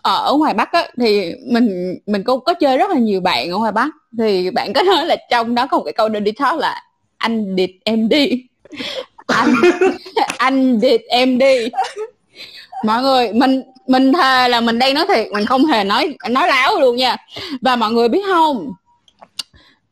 [0.01, 3.57] Ở ngoài bắc á thì mình mình có có chơi rất là nhiều bạn ở
[3.57, 3.89] ngoài bắc.
[4.17, 6.81] Thì bạn có nói là trong đó có một cái câu dirty talk là
[7.17, 8.29] anh địt em đi.
[9.27, 9.55] Anh
[10.37, 11.69] anh địt em đi.
[12.85, 16.47] Mọi người, mình mình thề là mình đang nói thiệt, mình không hề nói nói
[16.47, 17.15] láo luôn nha.
[17.61, 18.71] Và mọi người biết không?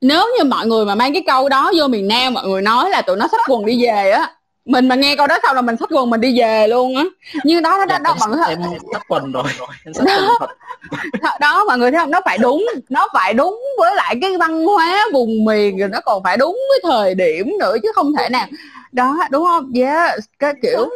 [0.02, 2.90] Nếu như mọi người mà mang cái câu đó vô miền Nam, mọi người nói
[2.90, 4.32] là tụi nó xách quần đi về á
[4.66, 7.04] mình mà nghe câu đó xong là mình xách quần mình đi về luôn á.
[7.44, 8.60] Nhưng đó đó đó, đó mọi người em
[8.94, 9.44] tắt quần rồi
[9.86, 11.64] Th- đó.
[11.68, 12.12] mọi người thấy không?
[12.12, 16.00] Nó phải đúng nó phải đúng với lại cái văn hóa vùng miền rồi nó
[16.02, 18.48] còn phải đúng với thời điểm nữa chứ không thể nào.
[18.92, 19.72] Đó đúng không?
[19.76, 20.90] Yes cái kiểu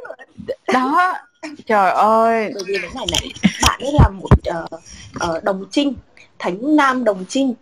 [0.73, 1.13] đó.
[1.65, 2.51] Trời ơi.
[2.53, 3.32] Bởi vì thế này này
[3.63, 4.65] bạn ấy là một ờ,
[5.19, 5.93] ờ, đồng trinh
[6.39, 7.54] thánh nam đồng trinh.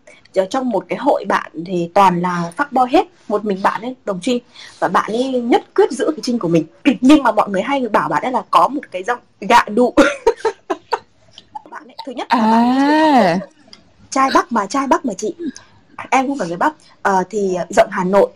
[0.49, 3.95] Trong một cái hội bạn thì toàn là fuck boy hết một mình bạn ấy
[4.05, 4.39] đồng trinh.
[4.79, 6.65] Và bạn ấy nhất quyết giữ cái trinh của mình.
[7.01, 9.93] Nhưng mà mọi người hay bảo bạn ấy là có một cái giọng gạ đụ.
[11.69, 12.87] Bạn ấy thứ nhất là bạn ấy
[13.23, 13.39] à.
[14.09, 15.35] trai bắc mà trai bắc mà chị.
[16.09, 16.73] Em không phải người bắc.
[17.01, 18.29] Ờ, thì giọng hà nội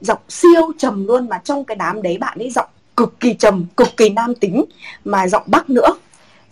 [0.00, 3.66] giọng siêu trầm luôn mà trong cái đám đấy bạn ấy giọng cực kỳ trầm
[3.76, 4.64] cực kỳ nam tính.
[5.04, 5.96] Mà giọng bắc nữa.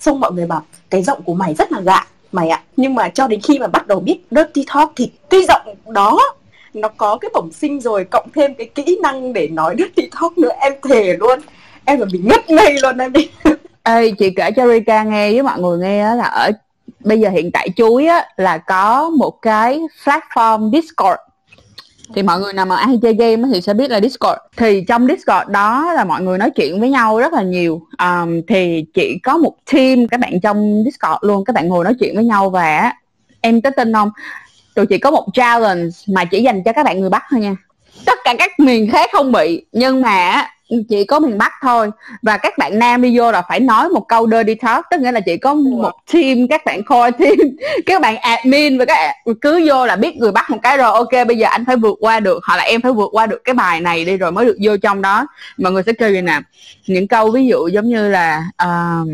[0.00, 2.04] Xong mọi người bảo cái giọng của mày rất là gạ
[2.35, 5.40] mày ạ nhưng mà cho đến khi mà bắt đầu biết dirty talk thì cái
[5.49, 6.20] giọng đó
[6.75, 10.38] nó có cái bẩm sinh rồi cộng thêm cái kỹ năng để nói dirty talk
[10.38, 11.38] nữa em thề luôn.
[11.85, 13.31] Em là bị ngất ngây luôn em đi.
[13.83, 16.51] Ê, chị kể cho Rika nghe với mọi người nghe á là ở
[17.01, 21.20] bây giờ hiện tại chuối á là có một cái platform Discord
[22.14, 24.38] thì mọi người nào mà hay chơi game thì sẽ biết là Discord.
[24.57, 27.83] Thì trong Discord đó là mọi người nói chuyện với nhau rất là nhiều.
[27.98, 31.94] Um, thì chị có một team các bạn trong Discord luôn các bạn ngồi nói
[32.00, 32.92] chuyện với nhau và
[33.40, 34.11] em có tin không?
[34.74, 37.57] Tụi chị có một challenge mà chỉ dành cho các bạn người Bắc thôi nha.
[38.07, 40.48] Tất cả các miền khác không bị nhưng mà
[40.88, 41.90] chỉ có miền Bắc thôi.
[42.22, 45.12] Và các bạn nam đi vô là phải nói một câu dirty talk tức nghĩa
[45.12, 47.37] là chỉ có một team các bạn core team.
[47.87, 51.27] Các bạn admin và các cứ vô là biết người bắt một cái rồi ok
[51.27, 53.55] bây giờ anh phải vượt qua được hoặc là em phải vượt qua được cái
[53.55, 55.27] bài này đi rồi mới được vô trong đó.
[55.59, 56.40] Mọi người sẽ kêu gì nè.
[56.87, 59.09] Những câu ví dụ giống như là uh,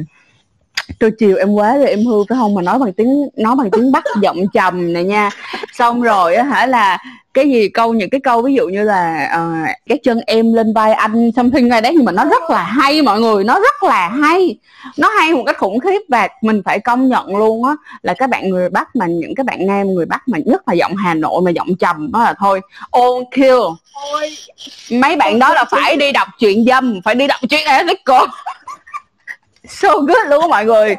[0.98, 2.54] tôi chiều em quá rồi em hư phải không?
[2.54, 5.30] Mà nói bằng tiếng nói bằng tiếng bắc giọng trầm này nha.
[5.72, 6.98] Xong rồi á hả là
[7.34, 9.52] cái gì câu những cái câu ví dụ như là ờ,
[9.88, 13.02] cái chân em lên vai anh something này đấy nhưng mà nó rất là hay
[13.02, 14.58] mọi người nó rất là hay.
[14.96, 18.30] Nó hay một cách khủng khiếp và mình phải công nhận luôn á là các
[18.30, 21.14] bạn người bắc mà những cái bạn nam người bắc mà nhất là giọng hà
[21.14, 22.60] nội mà giọng trầm đó là thôi
[22.92, 23.60] all kill.
[24.90, 28.22] Mấy bạn đó là phải đi đọc chuyện dâm phải đi đọc chuyện ethical
[29.70, 30.96] so good luôn á mọi người.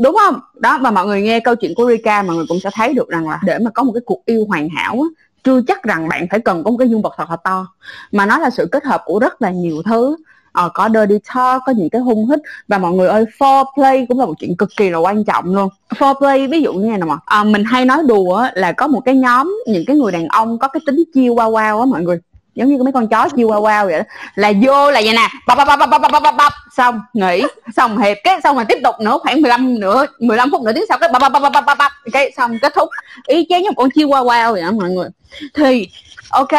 [0.00, 0.40] Đúng không?
[0.54, 3.08] Đó và mọi người nghe câu chuyện của Rika mọi người cũng sẽ thấy được
[3.08, 6.08] rằng là để mà có một cái cuộc yêu hoàn hảo á chưa chắc rằng
[6.08, 7.66] bạn phải cần có một cái dương vật thật là to.
[8.12, 10.16] Mà nó là sự kết hợp của rất là nhiều thứ.
[10.52, 12.38] Ờ, có dirty talk có những cái hung hít.
[12.68, 15.68] Và mọi người ơi foreplay cũng là một chuyện cực kỳ là quan trọng luôn.
[15.88, 17.16] Foreplay ví dụ như này nè mà?
[17.24, 20.58] À, mình hay nói đùa là có một cái nhóm những cái người đàn ông
[20.58, 22.20] có cái tính chiêu wow wow á mọi người
[22.60, 25.28] giống như mấy con chó chiêu qua qua vậy đó là vô là vậy nè
[25.46, 27.42] bập bập bập bập bập bập bập xong nghỉ
[27.76, 30.84] xong hẹp cái xong rồi tiếp tục nữa khoảng 15 nữa 15 phút nữa tiếng
[30.88, 32.88] sau cái bập bập bập bập bập bập cái xong kết thúc
[33.26, 35.08] ý chế như một con chiêu qua qua vậy đó mọi người
[35.54, 35.88] thì
[36.30, 36.52] ok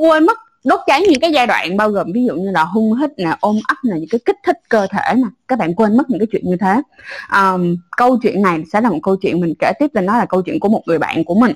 [0.00, 2.94] quên mất đốt cháy những cái giai đoạn bao gồm ví dụ như là hung
[2.94, 5.96] hít nè ôm ấp nè những cái kích thích cơ thể nè các bạn quên
[5.96, 6.80] mất những cái chuyện như thế
[7.32, 10.26] um, câu chuyện này sẽ là một câu chuyện mình kể tiếp là nó là
[10.26, 11.52] câu chuyện của một người bạn của mình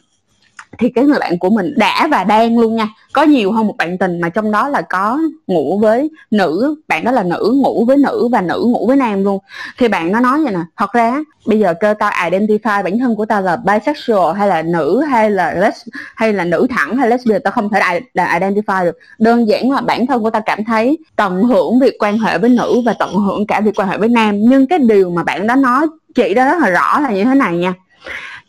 [0.78, 2.88] thì cái người bạn của mình đã và đang luôn nha.
[3.12, 7.04] Có nhiều hơn một bạn tình mà trong đó là có ngủ với nữ, bạn
[7.04, 9.38] đó là nữ, ngủ với nữ và nữ ngủ với nam luôn.
[9.78, 13.16] Thì bạn nó nói vậy nè, thật ra bây giờ kêu tao identify bản thân
[13.16, 15.74] của tao là bisexual hay là nữ hay là les,
[16.14, 18.98] hay là nữ thẳng hay lesbian, tao không thể là identify được.
[19.18, 22.50] Đơn giản là bản thân của tao cảm thấy tận hưởng việc quan hệ với
[22.50, 24.34] nữ và tận hưởng cả việc quan hệ với nam.
[24.38, 27.34] Nhưng cái điều mà bạn đó nói, chị đó rất là rõ là như thế
[27.34, 27.74] này nha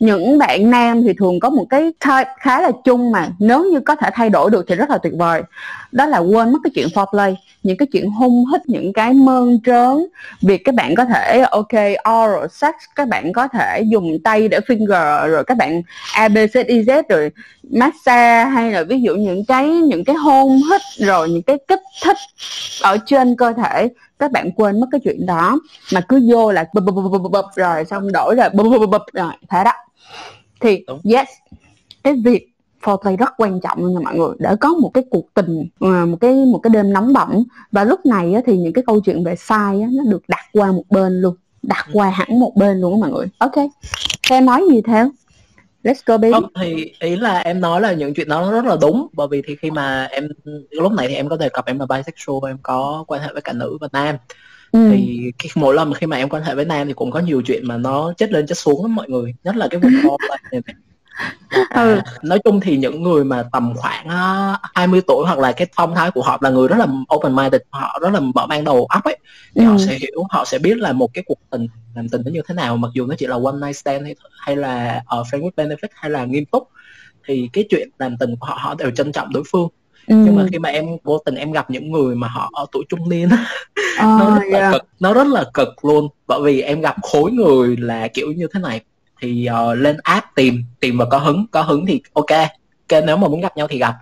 [0.00, 3.80] những bạn nam thì thường có một cái type khá là chung mà, nếu như
[3.80, 5.42] có thể thay đổi được thì rất là tuyệt vời.
[5.92, 9.58] Đó là quên mất cái chuyện foreplay, những cái chuyện hung hít, những cái mơn
[9.66, 10.06] trớn.
[10.42, 11.72] Việc các bạn có thể, ok,
[12.10, 15.82] oral sex, các bạn có thể dùng tay để finger, rồi các bạn
[16.14, 16.28] a
[17.08, 17.30] rồi
[17.70, 21.82] massage, hay là ví dụ những cái những cái hôn hít, rồi những cái kích
[22.04, 22.16] thích
[22.82, 23.88] ở trên cơ thể
[24.20, 25.60] các bạn quên mất cái chuyện đó.
[25.92, 28.90] Mà cứ vô là bụp bụp bụp bụp rồi xong đổi rồi bụp bụp bụp
[28.90, 29.72] bụp rồi thế đó.
[30.60, 31.00] Thì Đúng.
[31.04, 31.28] yes
[32.04, 32.46] cái việc
[32.82, 34.34] foreplay rất quan trọng nha mọi người.
[34.38, 37.44] Để có một cái cuộc tình à, một cái một cái đêm nóng bỏng.
[37.72, 40.84] Và lúc này thì những cái câu chuyện về sai nó được đặt qua một
[40.90, 41.34] bên luôn.
[41.62, 43.26] Đặt qua hẳn một bên luôn mọi người.
[43.38, 43.54] Ok
[44.30, 45.10] em nói gì theo
[45.82, 46.32] let's go baby.
[46.32, 49.06] Không thì ý là em nói là những chuyện đó nó rất là đúng.
[49.12, 50.28] Bởi vì thì khi mà em
[50.70, 53.42] lúc này thì em có đề cập em là bisexual em có quan hệ với
[53.42, 54.16] cả nữ và nam.
[54.72, 54.88] Ừ.
[54.92, 57.42] thì khi, mỗi lần khi mà em quan hệ với nam thì cũng có nhiều
[57.46, 59.34] chuyện mà nó chết lên chết xuống lắm mọi người.
[59.44, 60.16] Nhất là cái vụ
[60.52, 60.62] này
[61.70, 62.00] ừ.
[62.22, 65.94] nói chung thì những người mà tầm khoảng uh, 20 tuổi hoặc là cái phong
[65.94, 68.86] thái của họ là người rất là open minded họ rất là mở mang đầu
[68.86, 69.18] óc ấy
[69.54, 69.70] thì ừ.
[69.70, 72.42] họ sẽ hiểu họ sẽ biết là một cái cuộc tình làm tình nó như
[72.48, 75.40] thế nào mặc dù nó chỉ là one night stand hay, hay là uh, friend
[75.40, 76.68] with benefit hay là nghiêm túc
[77.26, 79.68] thì cái chuyện làm tình của họ họ đều trân trọng đối phương
[80.10, 80.16] Ừ.
[80.24, 82.84] nhưng mà khi mà em vô tình em gặp những người mà họ ở tuổi
[82.88, 83.38] trung niên oh,
[83.98, 84.62] nó rất yeah.
[84.62, 88.32] là cực nó rất là cực luôn bởi vì em gặp khối người là kiểu
[88.32, 88.80] như thế này
[89.20, 92.30] thì uh, lên app tìm tìm và có hứng có hứng thì ok.
[92.92, 93.94] Ok nếu mà muốn gặp nhau thì gặp.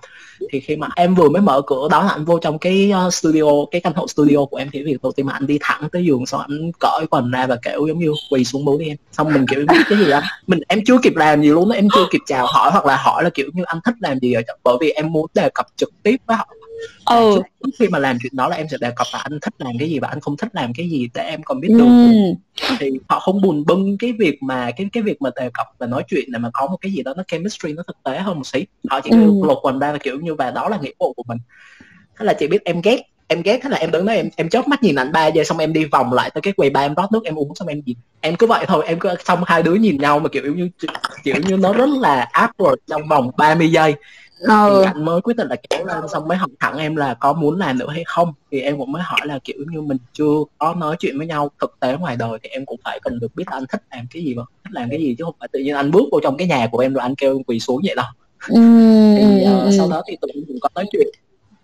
[0.52, 3.10] Thì khi mà em vừa mới mở cửa đó là anh vô trong cái ờ,
[3.10, 5.88] studio cái căn hộ studio của em thì việc đầu tiên mà anh đi thẳng
[5.92, 8.88] tới giường xong anh cởi quần ra và kiểu giống như quỳ xuống bố đi
[8.88, 8.96] em.
[9.12, 11.74] Xong mình kiểu biết cái gì đó mình em chưa kịp làm gì luôn đó
[11.74, 14.32] em chưa kịp chào hỏi hoặc là hỏi là kiểu như anh thích làm gì
[14.32, 16.48] ở bởi vì em muốn đề cập trực tiếp với họ
[17.04, 17.42] ừ.
[17.78, 19.90] khi mà làm chuyện đó là em sẽ đề cập là anh thích làm cái
[19.90, 22.68] gì và anh không thích làm cái gì để em còn biết được ừ.
[22.78, 25.86] thì họ không buồn bưng cái việc mà cái cái việc mà đề cập và
[25.86, 28.36] nói chuyện này mà có một cái gì đó nó chemistry nó thực tế hơn
[28.36, 29.42] một xí họ chỉ ừ.
[29.44, 31.38] lột quần ra là kiểu như và đó là nghĩa vụ của mình
[32.18, 34.48] thế là chị biết em ghét em ghét thế là em đứng đó em em
[34.48, 36.80] chớp mắt nhìn anh ba giờ xong em đi vòng lại tới cái quầy ba
[36.80, 39.42] em rót nước em uống xong em nhìn em cứ vậy thôi em cứ xong
[39.46, 40.70] hai đứa nhìn nhau mà kiểu như
[41.24, 43.94] kiểu như nó rất là awkward trong vòng 30 giây
[44.40, 44.80] ừ.
[44.80, 47.32] thì anh mới quyết định là kéo lên xong mới hỏi thẳng em là có
[47.32, 48.32] muốn làm nữa hay không.
[48.50, 51.50] Thì em cũng mới hỏi là kiểu như mình chưa có nói chuyện với nhau
[51.60, 54.06] thực tế ngoài đời thì em cũng phải cần được biết là anh thích làm
[54.10, 56.20] cái gì và thích làm cái gì chứ không phải tự nhiên anh bước vào
[56.22, 58.06] trong cái nhà của em rồi anh kêu quỳ xuống vậy đâu.
[58.48, 58.60] Ừ,
[59.18, 61.08] thì uh, sau đó thì tụi em cũng có nói chuyện.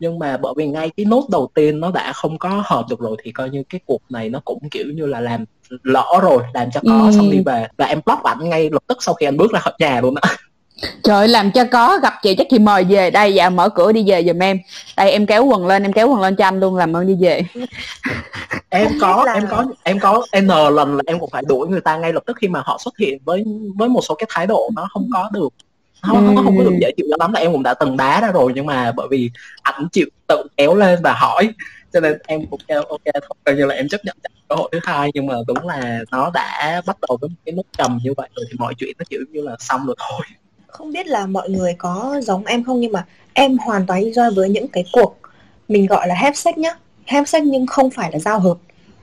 [0.00, 3.00] Nhưng mà bởi vì ngay cái nốt đầu tiên nó đã không có hợp được
[3.00, 5.44] rồi thì coi như cái cuộc này nó cũng kiểu như là làm
[5.82, 7.12] lỡ rồi làm cho có ừ.
[7.16, 7.66] xong đi về.
[7.76, 10.14] Và em block ảnh ngay lập tức sau khi anh bước ra khỏi nhà luôn
[10.22, 10.36] á
[11.02, 13.10] Trời làm cho có gặp chị chắc chị mời về.
[13.10, 14.58] Đây dạ mở cửa đi về giùm em.
[14.96, 17.16] Đây em kéo quần lên em kéo quần lên cho anh luôn làm ơn đi
[17.20, 17.42] về.
[18.68, 21.96] Em có em có em có n lần là em cũng phải đuổi người ta
[21.96, 23.44] ngay lập tức khi mà họ xuất hiện với
[23.76, 25.48] với một số cái thái độ nó không có được
[26.02, 26.42] không, ừ.
[26.44, 27.32] không có được dễ chịu lắm.
[27.32, 29.30] Là em cũng đã từng đá ra rồi nhưng mà bởi vì
[29.62, 31.50] ảnh chịu tự kéo lên và hỏi.
[31.92, 34.16] Cho nên em cũng kêu ok thôi coi như là em chấp nhận
[34.48, 35.10] cơ hội thứ hai.
[35.14, 38.28] Nhưng mà đúng là nó đã bắt đầu với một cái nút trầm như vậy
[38.36, 39.96] rồi thì mọi chuyện nó kiểu như là xong rồi.
[39.98, 40.26] thôi
[40.74, 44.34] không biết là mọi người có giống em không nhưng mà em hoàn toàn enjoy
[44.34, 45.16] với những cái cuộc
[45.68, 46.76] mình gọi là have sex nhá.
[47.06, 48.54] Have sex nhưng không phải là giao hợp.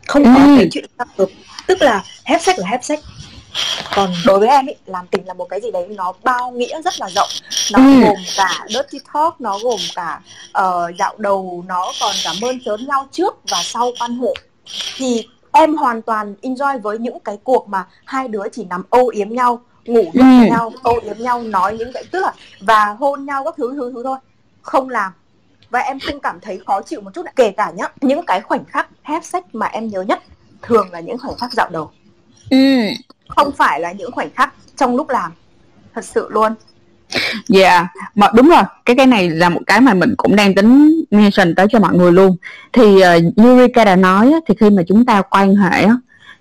[0.07, 0.55] Không có ừ.
[0.57, 1.25] cái chuyện giao hợp.
[1.67, 2.99] Tức là have sex là have sex.
[3.95, 6.81] Còn đối với em ấy làm tình là một cái gì đấy nó bao nghĩa
[6.81, 7.29] rất là rộng.
[7.71, 8.01] Nó ừ.
[8.01, 10.21] gồm cả dirty talk nó gồm cả
[10.59, 14.33] uh, dạo đầu nó còn cả mơn trớn nhau trước và sau quan hệ.
[14.95, 19.07] Thì em hoàn toàn enjoy với những cái cuộc mà hai đứa chỉ nằm âu
[19.07, 20.49] yếm nhau ngủ với ừ.
[20.49, 23.91] nhau âu yếm nhau nói những cái tức là và hôn nhau các thứ thứ
[23.93, 24.17] thứ thôi
[24.61, 25.11] không làm
[25.69, 27.33] và em không cảm thấy khó chịu một chút nào.
[27.35, 30.23] kể cả nhá những cái khoảnh khắc have sex mà em nhớ nhất
[30.61, 31.91] thường là những khoảnh khắc dạo đầu
[32.49, 32.57] ừ.
[33.27, 35.31] không phải là những khoảnh khắc trong lúc làm
[35.93, 36.53] thật sự luôn
[37.47, 37.87] Dạ, yeah.
[38.15, 41.55] mà đúng rồi, cái cái này là một cái mà mình cũng đang tính mention
[41.55, 42.35] tới cho mọi người luôn.
[42.73, 45.87] Thì uh, Yurika đã nói thì khi mà chúng ta quan hệ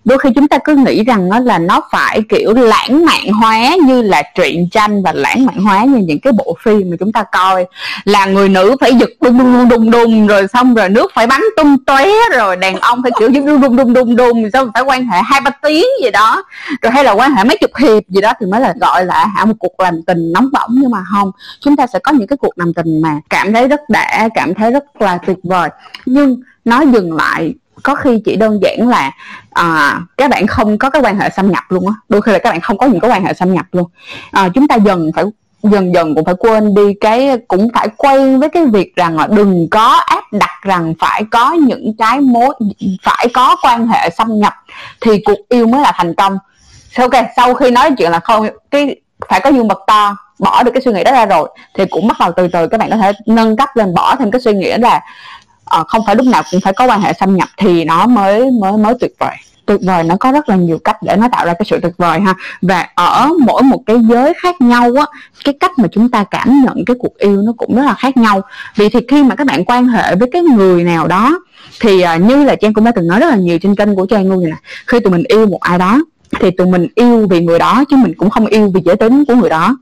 [0.05, 3.77] đôi khi chúng ta cứ nghĩ rằng nó là nó phải, kiểu, lãng mạn hóa
[3.85, 7.13] như là truyện tranh và lãng mạn hóa như những cái bộ phim mà chúng
[7.13, 7.67] ta coi.
[8.05, 11.27] Là người nữ phải giật đung đung đung đung đung, rồi xong rồi nước phải
[11.27, 12.07] bắn tung tóe,
[12.39, 15.19] rồi đàn ông phải, kiểu, giật đung đung đung đung đung xong phải quan hệ
[15.25, 16.43] hai, ba tiếng gì đó.
[16.83, 19.27] Rồi hay là quan hệ mấy chục hiệp gì đó thì mới là gọi là
[19.37, 21.31] hả một cuộc làm tình nóng bỏng, nhưng mà không.
[21.61, 24.55] Chúng ta sẽ có những cái cuộc làm tình mà cảm thấy rất đã, cảm
[24.55, 25.69] thấy rất là tuyệt vời.
[26.07, 29.11] Nhưng nó dừng lại có khi chỉ đơn giản là
[29.51, 31.93] à, các bạn không có cái quan hệ xâm nhập luôn á.
[32.09, 33.91] Đôi khi là các bạn không có những cái quan hệ xâm nhập luôn.
[34.31, 35.25] À, chúng ta dần phải
[35.63, 39.27] dần dần cũng phải quên đi cái cũng phải quay với cái việc rằng là
[39.27, 42.55] đừng có áp đặt rằng phải có những cái mối
[43.03, 44.55] phải có quan hệ xâm nhập
[45.01, 46.39] thì cuộc yêu mới là thành công.
[46.99, 48.97] Ok sau khi nói chuyện là không cái
[49.29, 52.09] phải có dương vật to bỏ được cái suy nghĩ đó ra rồi thì cũng
[52.09, 54.53] bắt đầu từ từ các bạn có thể nâng cấp lên bỏ thêm cái suy
[54.53, 55.01] nghĩ là
[55.81, 58.51] uh, không phải lúc nào cũng phải có quan hệ xâm nhập thì nó mới
[58.51, 59.37] mới mới tuyệt vời.
[59.67, 61.93] Tuyệt vời nó có rất là nhiều cách để nó tạo ra cái sự tuyệt
[61.99, 62.35] vời ha.
[62.63, 65.07] Và ở mỗi một cái giới khác nhau á
[65.45, 68.17] cái cách mà chúng ta cảm nhận cái cuộc yêu nó cũng rất là khác
[68.17, 68.41] nhau.
[68.77, 71.39] Vì thì khi mà các bạn quan hệ với cái người nào đó
[71.81, 74.07] thì uh, như là trang cũng đã từng nói rất là nhiều trên kênh của
[74.07, 74.57] trang luôn nè
[74.87, 75.99] khi tụi mình yêu một ai đó
[76.41, 79.25] thì tụi mình yêu vì người đó chứ mình cũng không yêu vì giới tính
[79.25, 79.77] của người đó.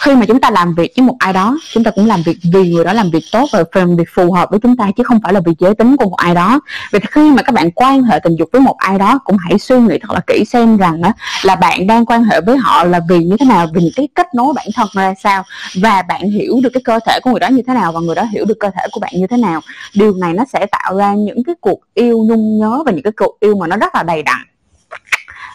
[0.00, 2.36] Khi mà chúng ta làm việc với một ai đó, chúng ta cũng làm việc
[2.52, 5.02] vì người đó làm việc tốt và làm việc phù hợp với chúng ta chứ
[5.02, 6.60] không phải là vì giới tính của một ai đó.
[6.92, 9.58] Vì khi mà các bạn quan hệ tình dục với một ai đó, cũng hãy
[9.58, 11.02] suy nghĩ thật là kỹ xem rằng
[11.42, 14.08] là bạn đang quan hệ với họ là vì như thế nào, vì những cái
[14.14, 15.44] kết nối bản thân ra sao,
[15.82, 18.14] và bạn hiểu được cái cơ thể của người đó như thế nào và người
[18.14, 19.60] đó hiểu được cơ thể của bạn như thế nào.
[19.94, 23.12] Điều này nó sẽ tạo ra những cái cuộc yêu nhung nhớ và những cái
[23.16, 24.51] cuộc yêu mà nó rất là đầy đặn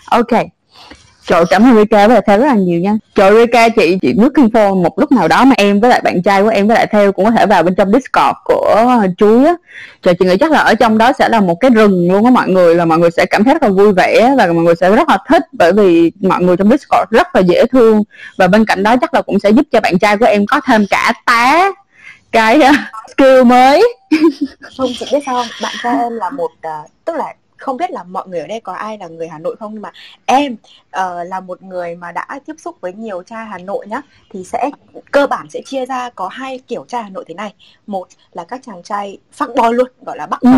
[0.09, 0.45] ok.
[1.27, 2.97] Trời cảm ơn Rika với lại theo rất là nhiều nha.
[3.15, 6.23] Trời Rika chị chị nước phô một lúc nào đó mà em với lại bạn
[6.23, 8.85] trai của em với lại theo cũng có thể vào bên trong Discord của
[9.17, 9.55] chuối á.
[10.01, 12.31] Trời chị nghĩ chắc là ở trong đó sẽ là một cái rừng luôn á
[12.31, 14.75] mọi người Và mọi người sẽ cảm thấy rất là vui vẻ và mọi người
[14.75, 18.03] sẽ rất là thích Bởi vì mọi người trong Discord rất là dễ thương.
[18.37, 20.61] Và bên cạnh đó chắc là cũng sẽ giúp cho bạn trai của em có
[20.67, 21.71] thêm cả tá
[22.31, 22.71] cái ờ,
[23.11, 23.83] skill mới.
[24.77, 25.47] Không chị biết sao không?
[25.61, 28.59] Bạn trai em là một uh, tức là không biết là mọi người ở đây
[28.59, 29.91] có ai là người Hà Nội không nhưng mà
[30.25, 34.01] em uh, là một người mà đã tiếp xúc với nhiều trai Hà Nội nhá
[34.31, 34.69] thì sẽ
[35.11, 37.53] cơ bản sẽ chia ra có hai kiểu trai Hà Nội thế này.
[37.87, 40.49] Một là các chàng trai fuck boy luôn gọi là bắc ừ.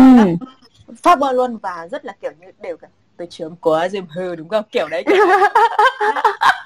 [1.02, 2.76] fuck boy luôn và rất là kiểu như đều
[3.16, 4.64] tôi chớm quá dìm hư đúng không?
[4.72, 5.26] Kiểu đấy kiểu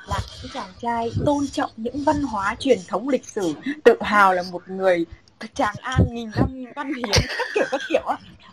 [0.07, 4.35] là những chàng trai tôn trọng những văn hóa truyền thống lịch sử tự hào
[4.35, 5.07] là một người
[5.55, 8.03] tràng an nghìn năm văn hiến các kiểu các kiểu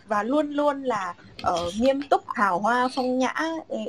[0.06, 1.14] và luôn luôn là
[1.50, 3.34] uh, nghiêm túc hào hoa phong nhã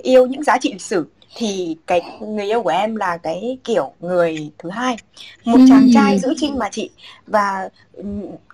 [0.03, 1.07] yêu những giá trị lịch sử.
[1.35, 4.97] Thì cái người yêu của em là cái kiểu người thứ hai.
[5.43, 6.89] Một chàng trai giữ trinh mà chị.
[7.27, 7.69] Và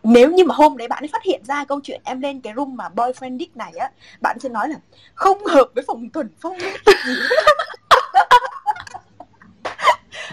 [0.04, 2.54] nếu như mà hôm đấy bạn ấy phát hiện ra câu chuyện em lên cái
[2.56, 3.90] room mà boyfriend dick này á
[4.22, 4.76] bạn sẽ nói là
[5.16, 6.58] không hợp với phòng tuần phong.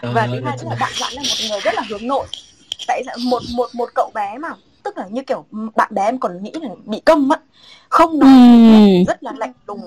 [0.03, 2.27] Và thứ hai là bạn bạn là một người rất là hướng nội
[2.87, 4.49] tại một một một cậu bé mà.
[4.83, 5.45] Tức là như kiểu
[5.77, 7.39] bạn bè em còn nghĩ là bị câm á.
[7.89, 9.05] Không nói ừ.
[9.07, 9.81] rất là lạnh lùng.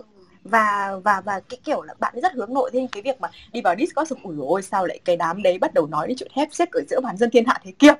[0.44, 2.70] Và và và cái kiểu là bạn ấy rất hướng nội.
[2.74, 5.58] Thế cái việc mà đi vào Discord xong ủi ôi sao lại cái đám đấy
[5.58, 7.94] bắt đầu nói đến chuyện hép xếp ở giữa bản dân thiên hạ thế kia?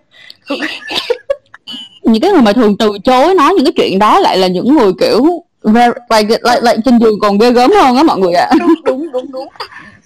[2.04, 4.76] Những cái người mà thường từ chối nói những cái chuyện đó lại là những
[4.76, 8.34] người kiểu very, like, like, like trên giường còn ghê gớm hơn á mọi người
[8.34, 8.46] ạ.
[8.50, 8.56] À.
[8.60, 9.48] đúng đúng đúng đúng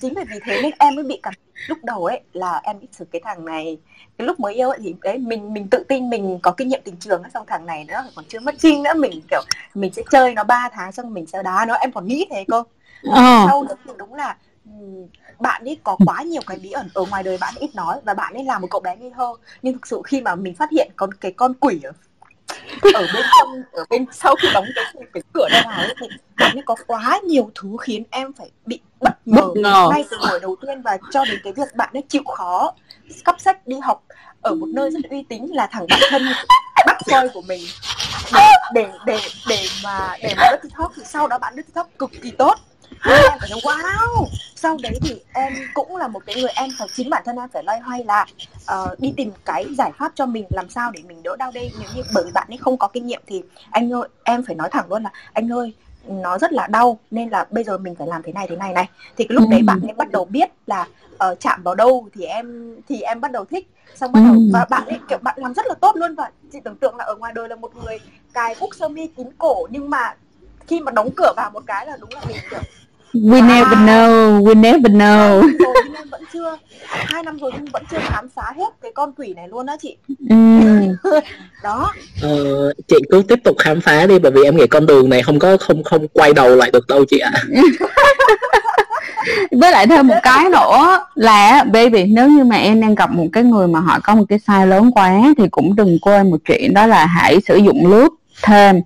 [0.03, 1.33] chính vì thế nên em mới bị cảm
[1.67, 3.77] lúc đầu ấy là em bị sự cái thằng này.
[4.17, 6.81] Cái lúc mới yêu ấy thì đấy mình mình tự tin mình có kinh nghiệm
[6.83, 9.41] tình trường xong thằng này nữa còn chưa mất trinh nữa mình kiểu
[9.73, 12.45] mình sẽ chơi nó 3 tháng xong mình sẽ đá nó em còn nghĩ thế
[12.47, 12.63] cơ.
[13.03, 13.45] Ờ.
[13.47, 14.37] sau đó thì đúng là
[15.39, 18.13] bạn ấy có quá nhiều cái bí ẩn ở ngoài đời bạn ít nói và
[18.13, 19.33] bạn ấy là một cậu bé ngây thơ.
[19.61, 21.91] Nhưng thực sự khi mà mình phát hiện con cái con quỷ ở
[22.93, 26.07] ở bên trong ở bên sau khi đóng cái cái cửa ra vào ấy thì
[26.37, 30.55] ấy có quá nhiều thứ khiến em phải bị bất ngờ, ngay từ buổi đầu
[30.61, 32.73] tiên và cho đến cái việc bạn ấy chịu khó
[33.25, 34.03] cắp sách đi học
[34.41, 36.21] ở một nơi rất uy tín là thằng bạn thân
[36.87, 37.61] bắt phơi của mình.
[38.33, 41.89] Để để để để mà để mà đứt tiktok thì sau đó bạn đứt tiktok
[41.99, 42.55] cực kỳ tốt
[43.05, 44.25] em phải nói wow.
[44.55, 47.49] Sau đấy thì em cũng là một cái người em phải chính bản thân em
[47.53, 48.25] phải loay hoay là
[48.83, 51.71] uh, đi tìm cái giải pháp cho mình làm sao để mình đỡ đau đây
[51.79, 54.55] nếu như bởi vì bạn ấy không có kinh nghiệm thì anh ơi em phải
[54.55, 55.73] nói thẳng luôn là anh ơi
[56.07, 58.73] nó rất là đau nên là bây giờ mình phải làm thế này thế này
[58.73, 58.89] này.
[59.17, 62.25] Thì cái lúc đấy bạn ấy bắt đầu biết là uh, chạm vào đâu thì
[62.25, 63.69] em thì em bắt đầu thích.
[63.95, 66.59] Xong bắt đầu và bạn ấy kiểu bạn làm rất là tốt luôn và chị
[66.63, 67.99] tưởng tượng là ở ngoài đời là một người
[68.33, 70.15] cài cúc sơ mi kín cổ nhưng mà
[70.67, 72.59] khi mà đóng cửa vào một cái là đúng là mình kiểu
[73.13, 75.41] We à, never know, we never know.
[75.59, 78.91] Rồi nhưng em vẫn chưa hai năm rồi nhưng vẫn chưa khám phá hết cái
[78.95, 79.97] con quỷ này luôn đó chị.
[80.29, 80.35] Ừ.
[81.63, 81.93] đó.
[82.21, 85.23] Ờ, chị cứ tiếp tục khám phá đi bởi vì em nghĩ con đường này
[85.23, 87.31] không có không không quay đầu lại được đâu chị ạ.
[87.33, 87.43] À.
[89.51, 93.27] với lại thêm một cái nữa là baby nếu như mà em đang gặp một
[93.33, 96.37] cái người mà họ có một cái sai lớn quá thì cũng đừng quên một
[96.45, 98.81] chuyện đó là hãy sử dụng nước thêm.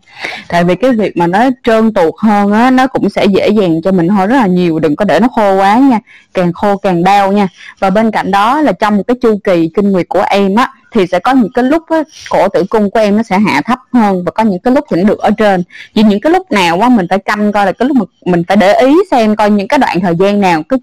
[0.48, 3.82] Tại vì cái việc mà nó trơn tuột hơn á nó cũng sẽ dễ dàng
[3.84, 4.80] cho mình thôi rất là nhiều.
[4.80, 6.00] Đừng có để nó khô quá nha
[6.34, 7.48] càng khô càng đau nha.
[7.80, 10.72] Và bên cạnh đó là trong một cái chu kỳ kinh nguyệt của em á
[10.91, 13.62] thì sẽ có những cái lúc á, cổ tử cung của em nó sẽ hạ
[13.65, 15.63] thấp hơn và có những cái lúc thì nó được ở trên.
[15.96, 18.43] Chỉ những cái lúc nào á mình phải canh coi là cái lúc mà mình
[18.48, 20.80] phải để ý xem coi những cái đoạn thời gian nào cái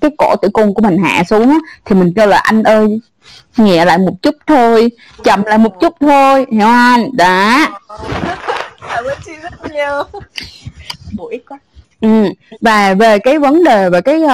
[0.00, 3.00] cái cổ tử cung của mình hạ xuống á, thì mình kêu là anh ơi
[3.56, 4.90] nhẹ lại một chút thôi
[5.24, 7.66] chậm lại một chút thôi hiểu không đó
[8.80, 10.22] cảm ơn chị rất nhiều
[11.16, 11.58] bổ ích quá
[12.00, 12.24] ừ.
[12.60, 14.30] và về cái vấn đề về cái uh,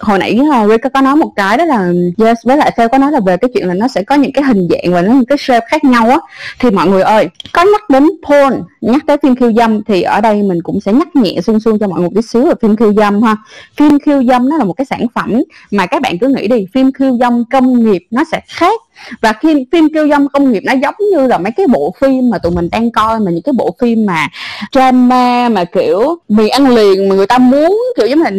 [0.00, 0.38] hồi nãy
[0.74, 3.36] uh, có nói một cái đó là yes với lại Phil có nói là về
[3.36, 5.66] cái chuyện là nó sẽ có những cái hình dạng và nó những cái shape
[5.70, 6.18] khác nhau á.
[6.58, 10.20] Thì mọi người ơi có nhắc đến porn nhắc tới phim khiêu dâm thì ở
[10.20, 12.76] đây mình cũng sẽ nhắc nhẹ xuông xuông cho mọi người tí xíu về phim
[12.76, 13.36] khiêu dâm ha.
[13.76, 16.66] Phim khiêu dâm nó là một cái sản phẩm mà các bạn cứ nghĩ đi
[16.74, 18.80] phim khiêu dâm công nghiệp nó sẽ khác.
[19.20, 22.30] Và khi phim khiêu dâm công nghiệp nó giống như là mấy cái bộ phim
[22.30, 24.28] mà tụi mình đang coi mà những cái bộ phim mà
[24.72, 28.30] drama mà kiểu mì ăn liền mà người ta muốn kiểu giống là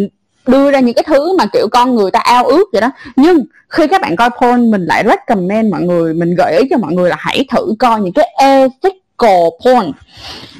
[0.50, 2.92] đưa ra những cái thứ mà kiểu con người ta ao ước vậy đó.
[3.16, 6.78] Nhưng khi các bạn coi porn mình lại recommend mọi người mình gợi ý cho
[6.78, 9.92] mọi người là hãy thử coi những cái ethical porn.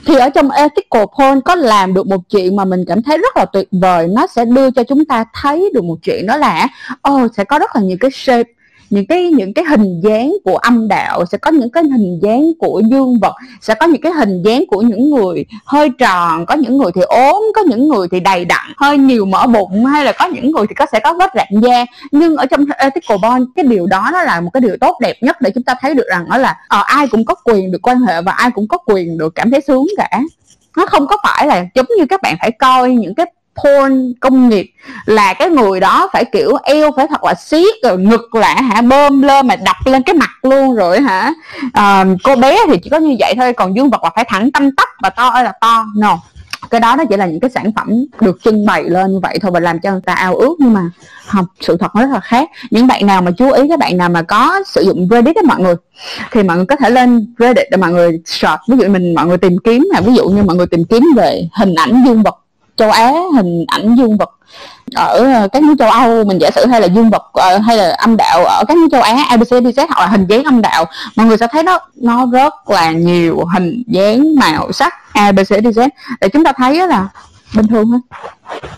[0.06, 3.38] Thì ở trong ethical porn có làm được một chuyện mà mình cảm thấy rất
[3.38, 6.68] là tuyệt vời nó sẽ đưa cho chúng ta thấy được một chuyện đó là
[7.10, 8.50] oh, sẽ có rất là nhiều cái shape
[8.90, 12.52] những cái những cái hình dáng của âm đạo sẽ có những cái hình dáng
[12.60, 16.56] của dương vật, sẽ có những cái hình dáng của những người hơi tròn, có
[16.56, 20.06] những người thì ốm, có những người thì đầy đặn, hơi nhiều mỡ bụng, hay
[20.06, 21.86] là có những người thì có sẽ có vết rạn da.
[22.12, 25.16] Nhưng ở trong ethical bond cái điều đó nó là một cái điều tốt đẹp
[25.22, 27.80] nhất để chúng ta thấy được rằng đó là ở ai cũng có quyền được
[27.82, 30.22] quan hệ và ai cũng có quyền được cảm thấy sướng cả.
[30.78, 33.26] Nó không có phải là giống như các bạn phải coi những cái
[33.56, 34.72] porn công nghiệp
[35.06, 38.82] là cái người đó phải kiểu eo phải thật là siết rồi ngực lạ hả
[38.82, 41.34] bơm lên mà đập lên cái mặt luôn rồi hả.
[41.74, 44.52] À, cô bé thì chỉ có như vậy thôi còn dương vật là phải thẳng
[44.52, 46.20] tâm tắp và to ơi là to no.
[46.70, 49.40] Cái đó nó chỉ là những cái sản phẩm được trưng bày lên như vậy
[49.42, 50.82] thôi và làm cho người ta ao ước nhưng mà
[51.26, 52.50] không sự thật nó rất là khác.
[52.72, 55.42] Những bạn nào mà chú ý các bạn nào mà có sử dụng Reddit đó
[55.46, 55.76] mọi người
[56.32, 58.60] thì mọi người có thể lên Reddit để mọi người search.
[58.68, 61.04] Ví dụ mình mọi người tìm kiếm là ví dụ như mọi người tìm kiếm
[61.16, 62.39] về hình ảnh dương vật
[62.80, 64.30] châu Á hình ảnh dương vật
[64.96, 67.78] ở ờ, các nước châu Âu, mình giả sử hay là dương vật ờ, hay
[67.78, 70.62] là âm đạo ở các nước châu Á ABC ABCDZ hoặc là hình dáng âm
[70.62, 75.52] đạo, mọi người sẽ thấy nó nó rất là nhiều hình dáng màu sắc ABC
[75.52, 75.90] ABCDZ
[76.22, 77.08] để chúng ta thấy là
[77.56, 78.00] bình thường thôi,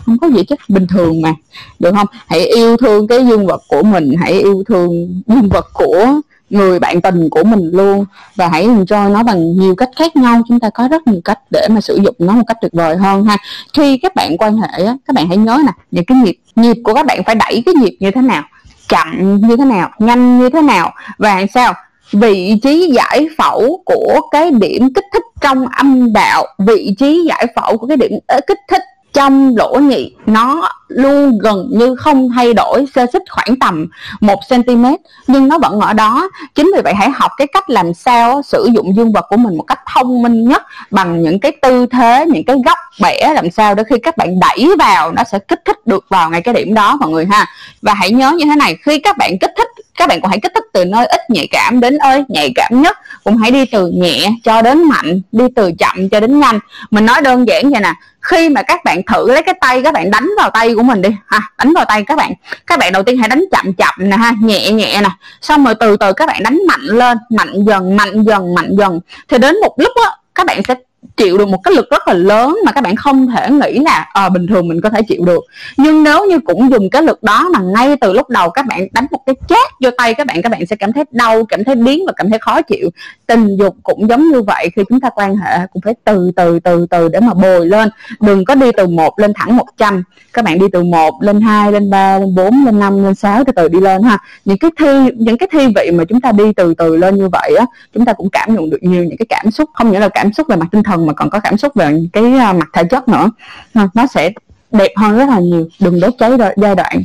[0.06, 1.34] không có gì chứ, bình thường mà,
[1.78, 2.06] được không?
[2.26, 6.06] Hãy yêu thương cái dương vật của mình, hãy yêu thương dương vật của
[6.52, 8.04] người bạn tình của mình luôn.
[8.36, 10.42] Và hãy enjoy nó bằng nhiều cách khác nhau.
[10.48, 12.96] Chúng ta có rất nhiều cách để mà sử dụng nó một cách tuyệt vời
[12.96, 13.36] hơn ha.
[13.74, 16.76] Khi các bạn quan hệ á, các bạn hãy nhớ nè những cái nhịp nhịp
[16.84, 18.42] của các bạn phải đẩy cái nhịp như thế nào
[18.88, 20.92] chậm như thế nào nhanh như thế nào.
[21.18, 21.74] Và sao?
[22.12, 27.46] Vị trí giải phẫu của cái điểm kích thích trong âm đạo vị trí giải
[27.56, 28.82] phẫu của cái điểm ờ, kích thích
[29.12, 33.86] trong lỗ nhị, nó luôn gần như không thay đổi, xê xích khoảng tầm
[34.20, 34.86] 1 cm
[35.26, 36.28] nhưng nó vẫn ở đó.
[36.54, 39.56] Chính vì vậy hãy học cái cách làm sao sử dụng dương vật của mình
[39.56, 43.50] một cách thông minh nhất, bằng những cái tư thế, những cái góc bẻ làm
[43.50, 46.54] sao để khi các bạn đẩy vào, nó sẽ kích thích được vào ngay cái
[46.54, 47.46] điểm đó, mọi người ha.
[47.82, 49.68] Và hãy nhớ như thế này, khi các bạn kích thích
[49.98, 52.82] các bạn cũng hãy kích thích từ nơi ít nhạy cảm đến ơi nhạy cảm
[52.82, 52.98] nhất.
[53.24, 56.58] Cũng hãy đi từ nhẹ cho đến mạnh, đi từ chậm cho đến nhanh.
[56.90, 59.94] Mình nói đơn giản vậy nè, khi mà các bạn thử lấy cái tay, các
[59.94, 61.08] bạn đánh vào tay của mình đi.
[61.26, 62.32] Ha, đánh vào tay các bạn.
[62.66, 65.08] Các bạn đầu tiên hãy đánh chậm chậm nè ha, nhẹ nhẹ nè.
[65.40, 69.00] Xong rồi từ từ các bạn đánh mạnh lên, mạnh dần mạnh dần mạnh dần.
[69.28, 70.74] Thì đến một lúc á, các bạn sẽ
[71.16, 74.06] chịu được một cái lực rất là lớn mà các bạn không thể nghĩ là
[74.12, 75.44] à, bình thường mình có thể chịu được.
[75.76, 78.88] Nhưng nếu như cũng dùng cái lực đó mà ngay từ lúc đầu các bạn
[78.92, 81.64] đánh một cái chát vô tay các bạn các bạn sẽ cảm thấy đau cảm
[81.64, 82.90] thấy biến và cảm thấy khó chịu.
[83.26, 86.58] Tình dục cũng giống như vậy khi chúng ta quan hệ cũng phải từ từ
[86.60, 87.88] từ từ để mà bồi lên.
[88.20, 91.72] Đừng có đi từ một lên thẳng 100 các bạn đi từ một lên hai
[91.72, 94.18] lên ba lên bốn lên năm lên sáu từ từ đi lên ha.
[94.44, 97.28] Những cái thi những cái thi vị mà chúng ta đi từ từ lên như
[97.28, 99.70] vậy á chúng ta cũng cảm nhận được nhiều những cái cảm xúc.
[99.74, 101.74] Không những là cảm xúc về mặt tinh thần thần mà còn có cảm xúc
[101.74, 103.30] về cái à, mặt thể chất nữa.
[103.74, 104.30] Ờ, nó sẽ
[104.70, 105.68] đẹp hơn rất là nhiều.
[105.78, 107.02] Đừng đốt cháy giai đoạn.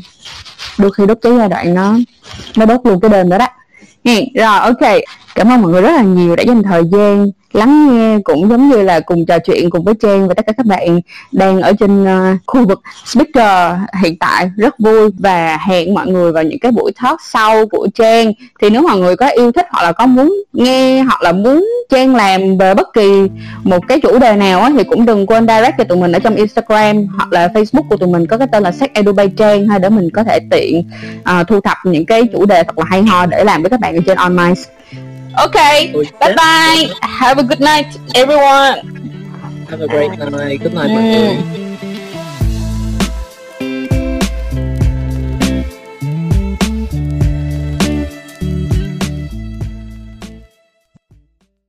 [0.77, 1.97] Đôi khi đốt cháy giai đoạn nó
[2.55, 3.47] nó đốt luôn cái đêm đó đó.
[4.03, 5.01] Ừ, rồi, ok.
[5.35, 8.69] Cảm ơn mọi người rất là nhiều đã dành thời gian lắng nghe cũng giống
[8.69, 10.99] như là cùng trò chuyện cùng với Trang và tất cả các bạn
[11.31, 14.51] đang ở trên uh, khu vực speaker hiện tại.
[14.57, 18.33] Rất vui và hẹn mọi người vào những cái buổi talk sau của Trang.
[18.61, 21.67] Thì nếu mọi người có yêu thích hoặc là có muốn nghe hoặc là muốn
[21.89, 23.11] Trang làm về bất kỳ
[23.63, 26.19] một cái chủ đề nào á, thì cũng đừng quên direct cho tụi mình ở
[26.19, 29.67] trong Instagram hoặc là Facebook của tụi mình có cái tên là sách Edu Trang
[29.67, 30.83] hay để mình có thể tiện
[31.19, 33.79] uh, thu thập những cái chủ đề thật là hay ho để làm với các
[33.79, 34.53] bạn ở trên online.
[35.45, 35.93] Okay.
[36.19, 36.93] Bye bye.
[37.01, 39.67] Have a good night, everyone.
[39.69, 40.59] Have a great night.
[40.61, 41.96] Good night, mm.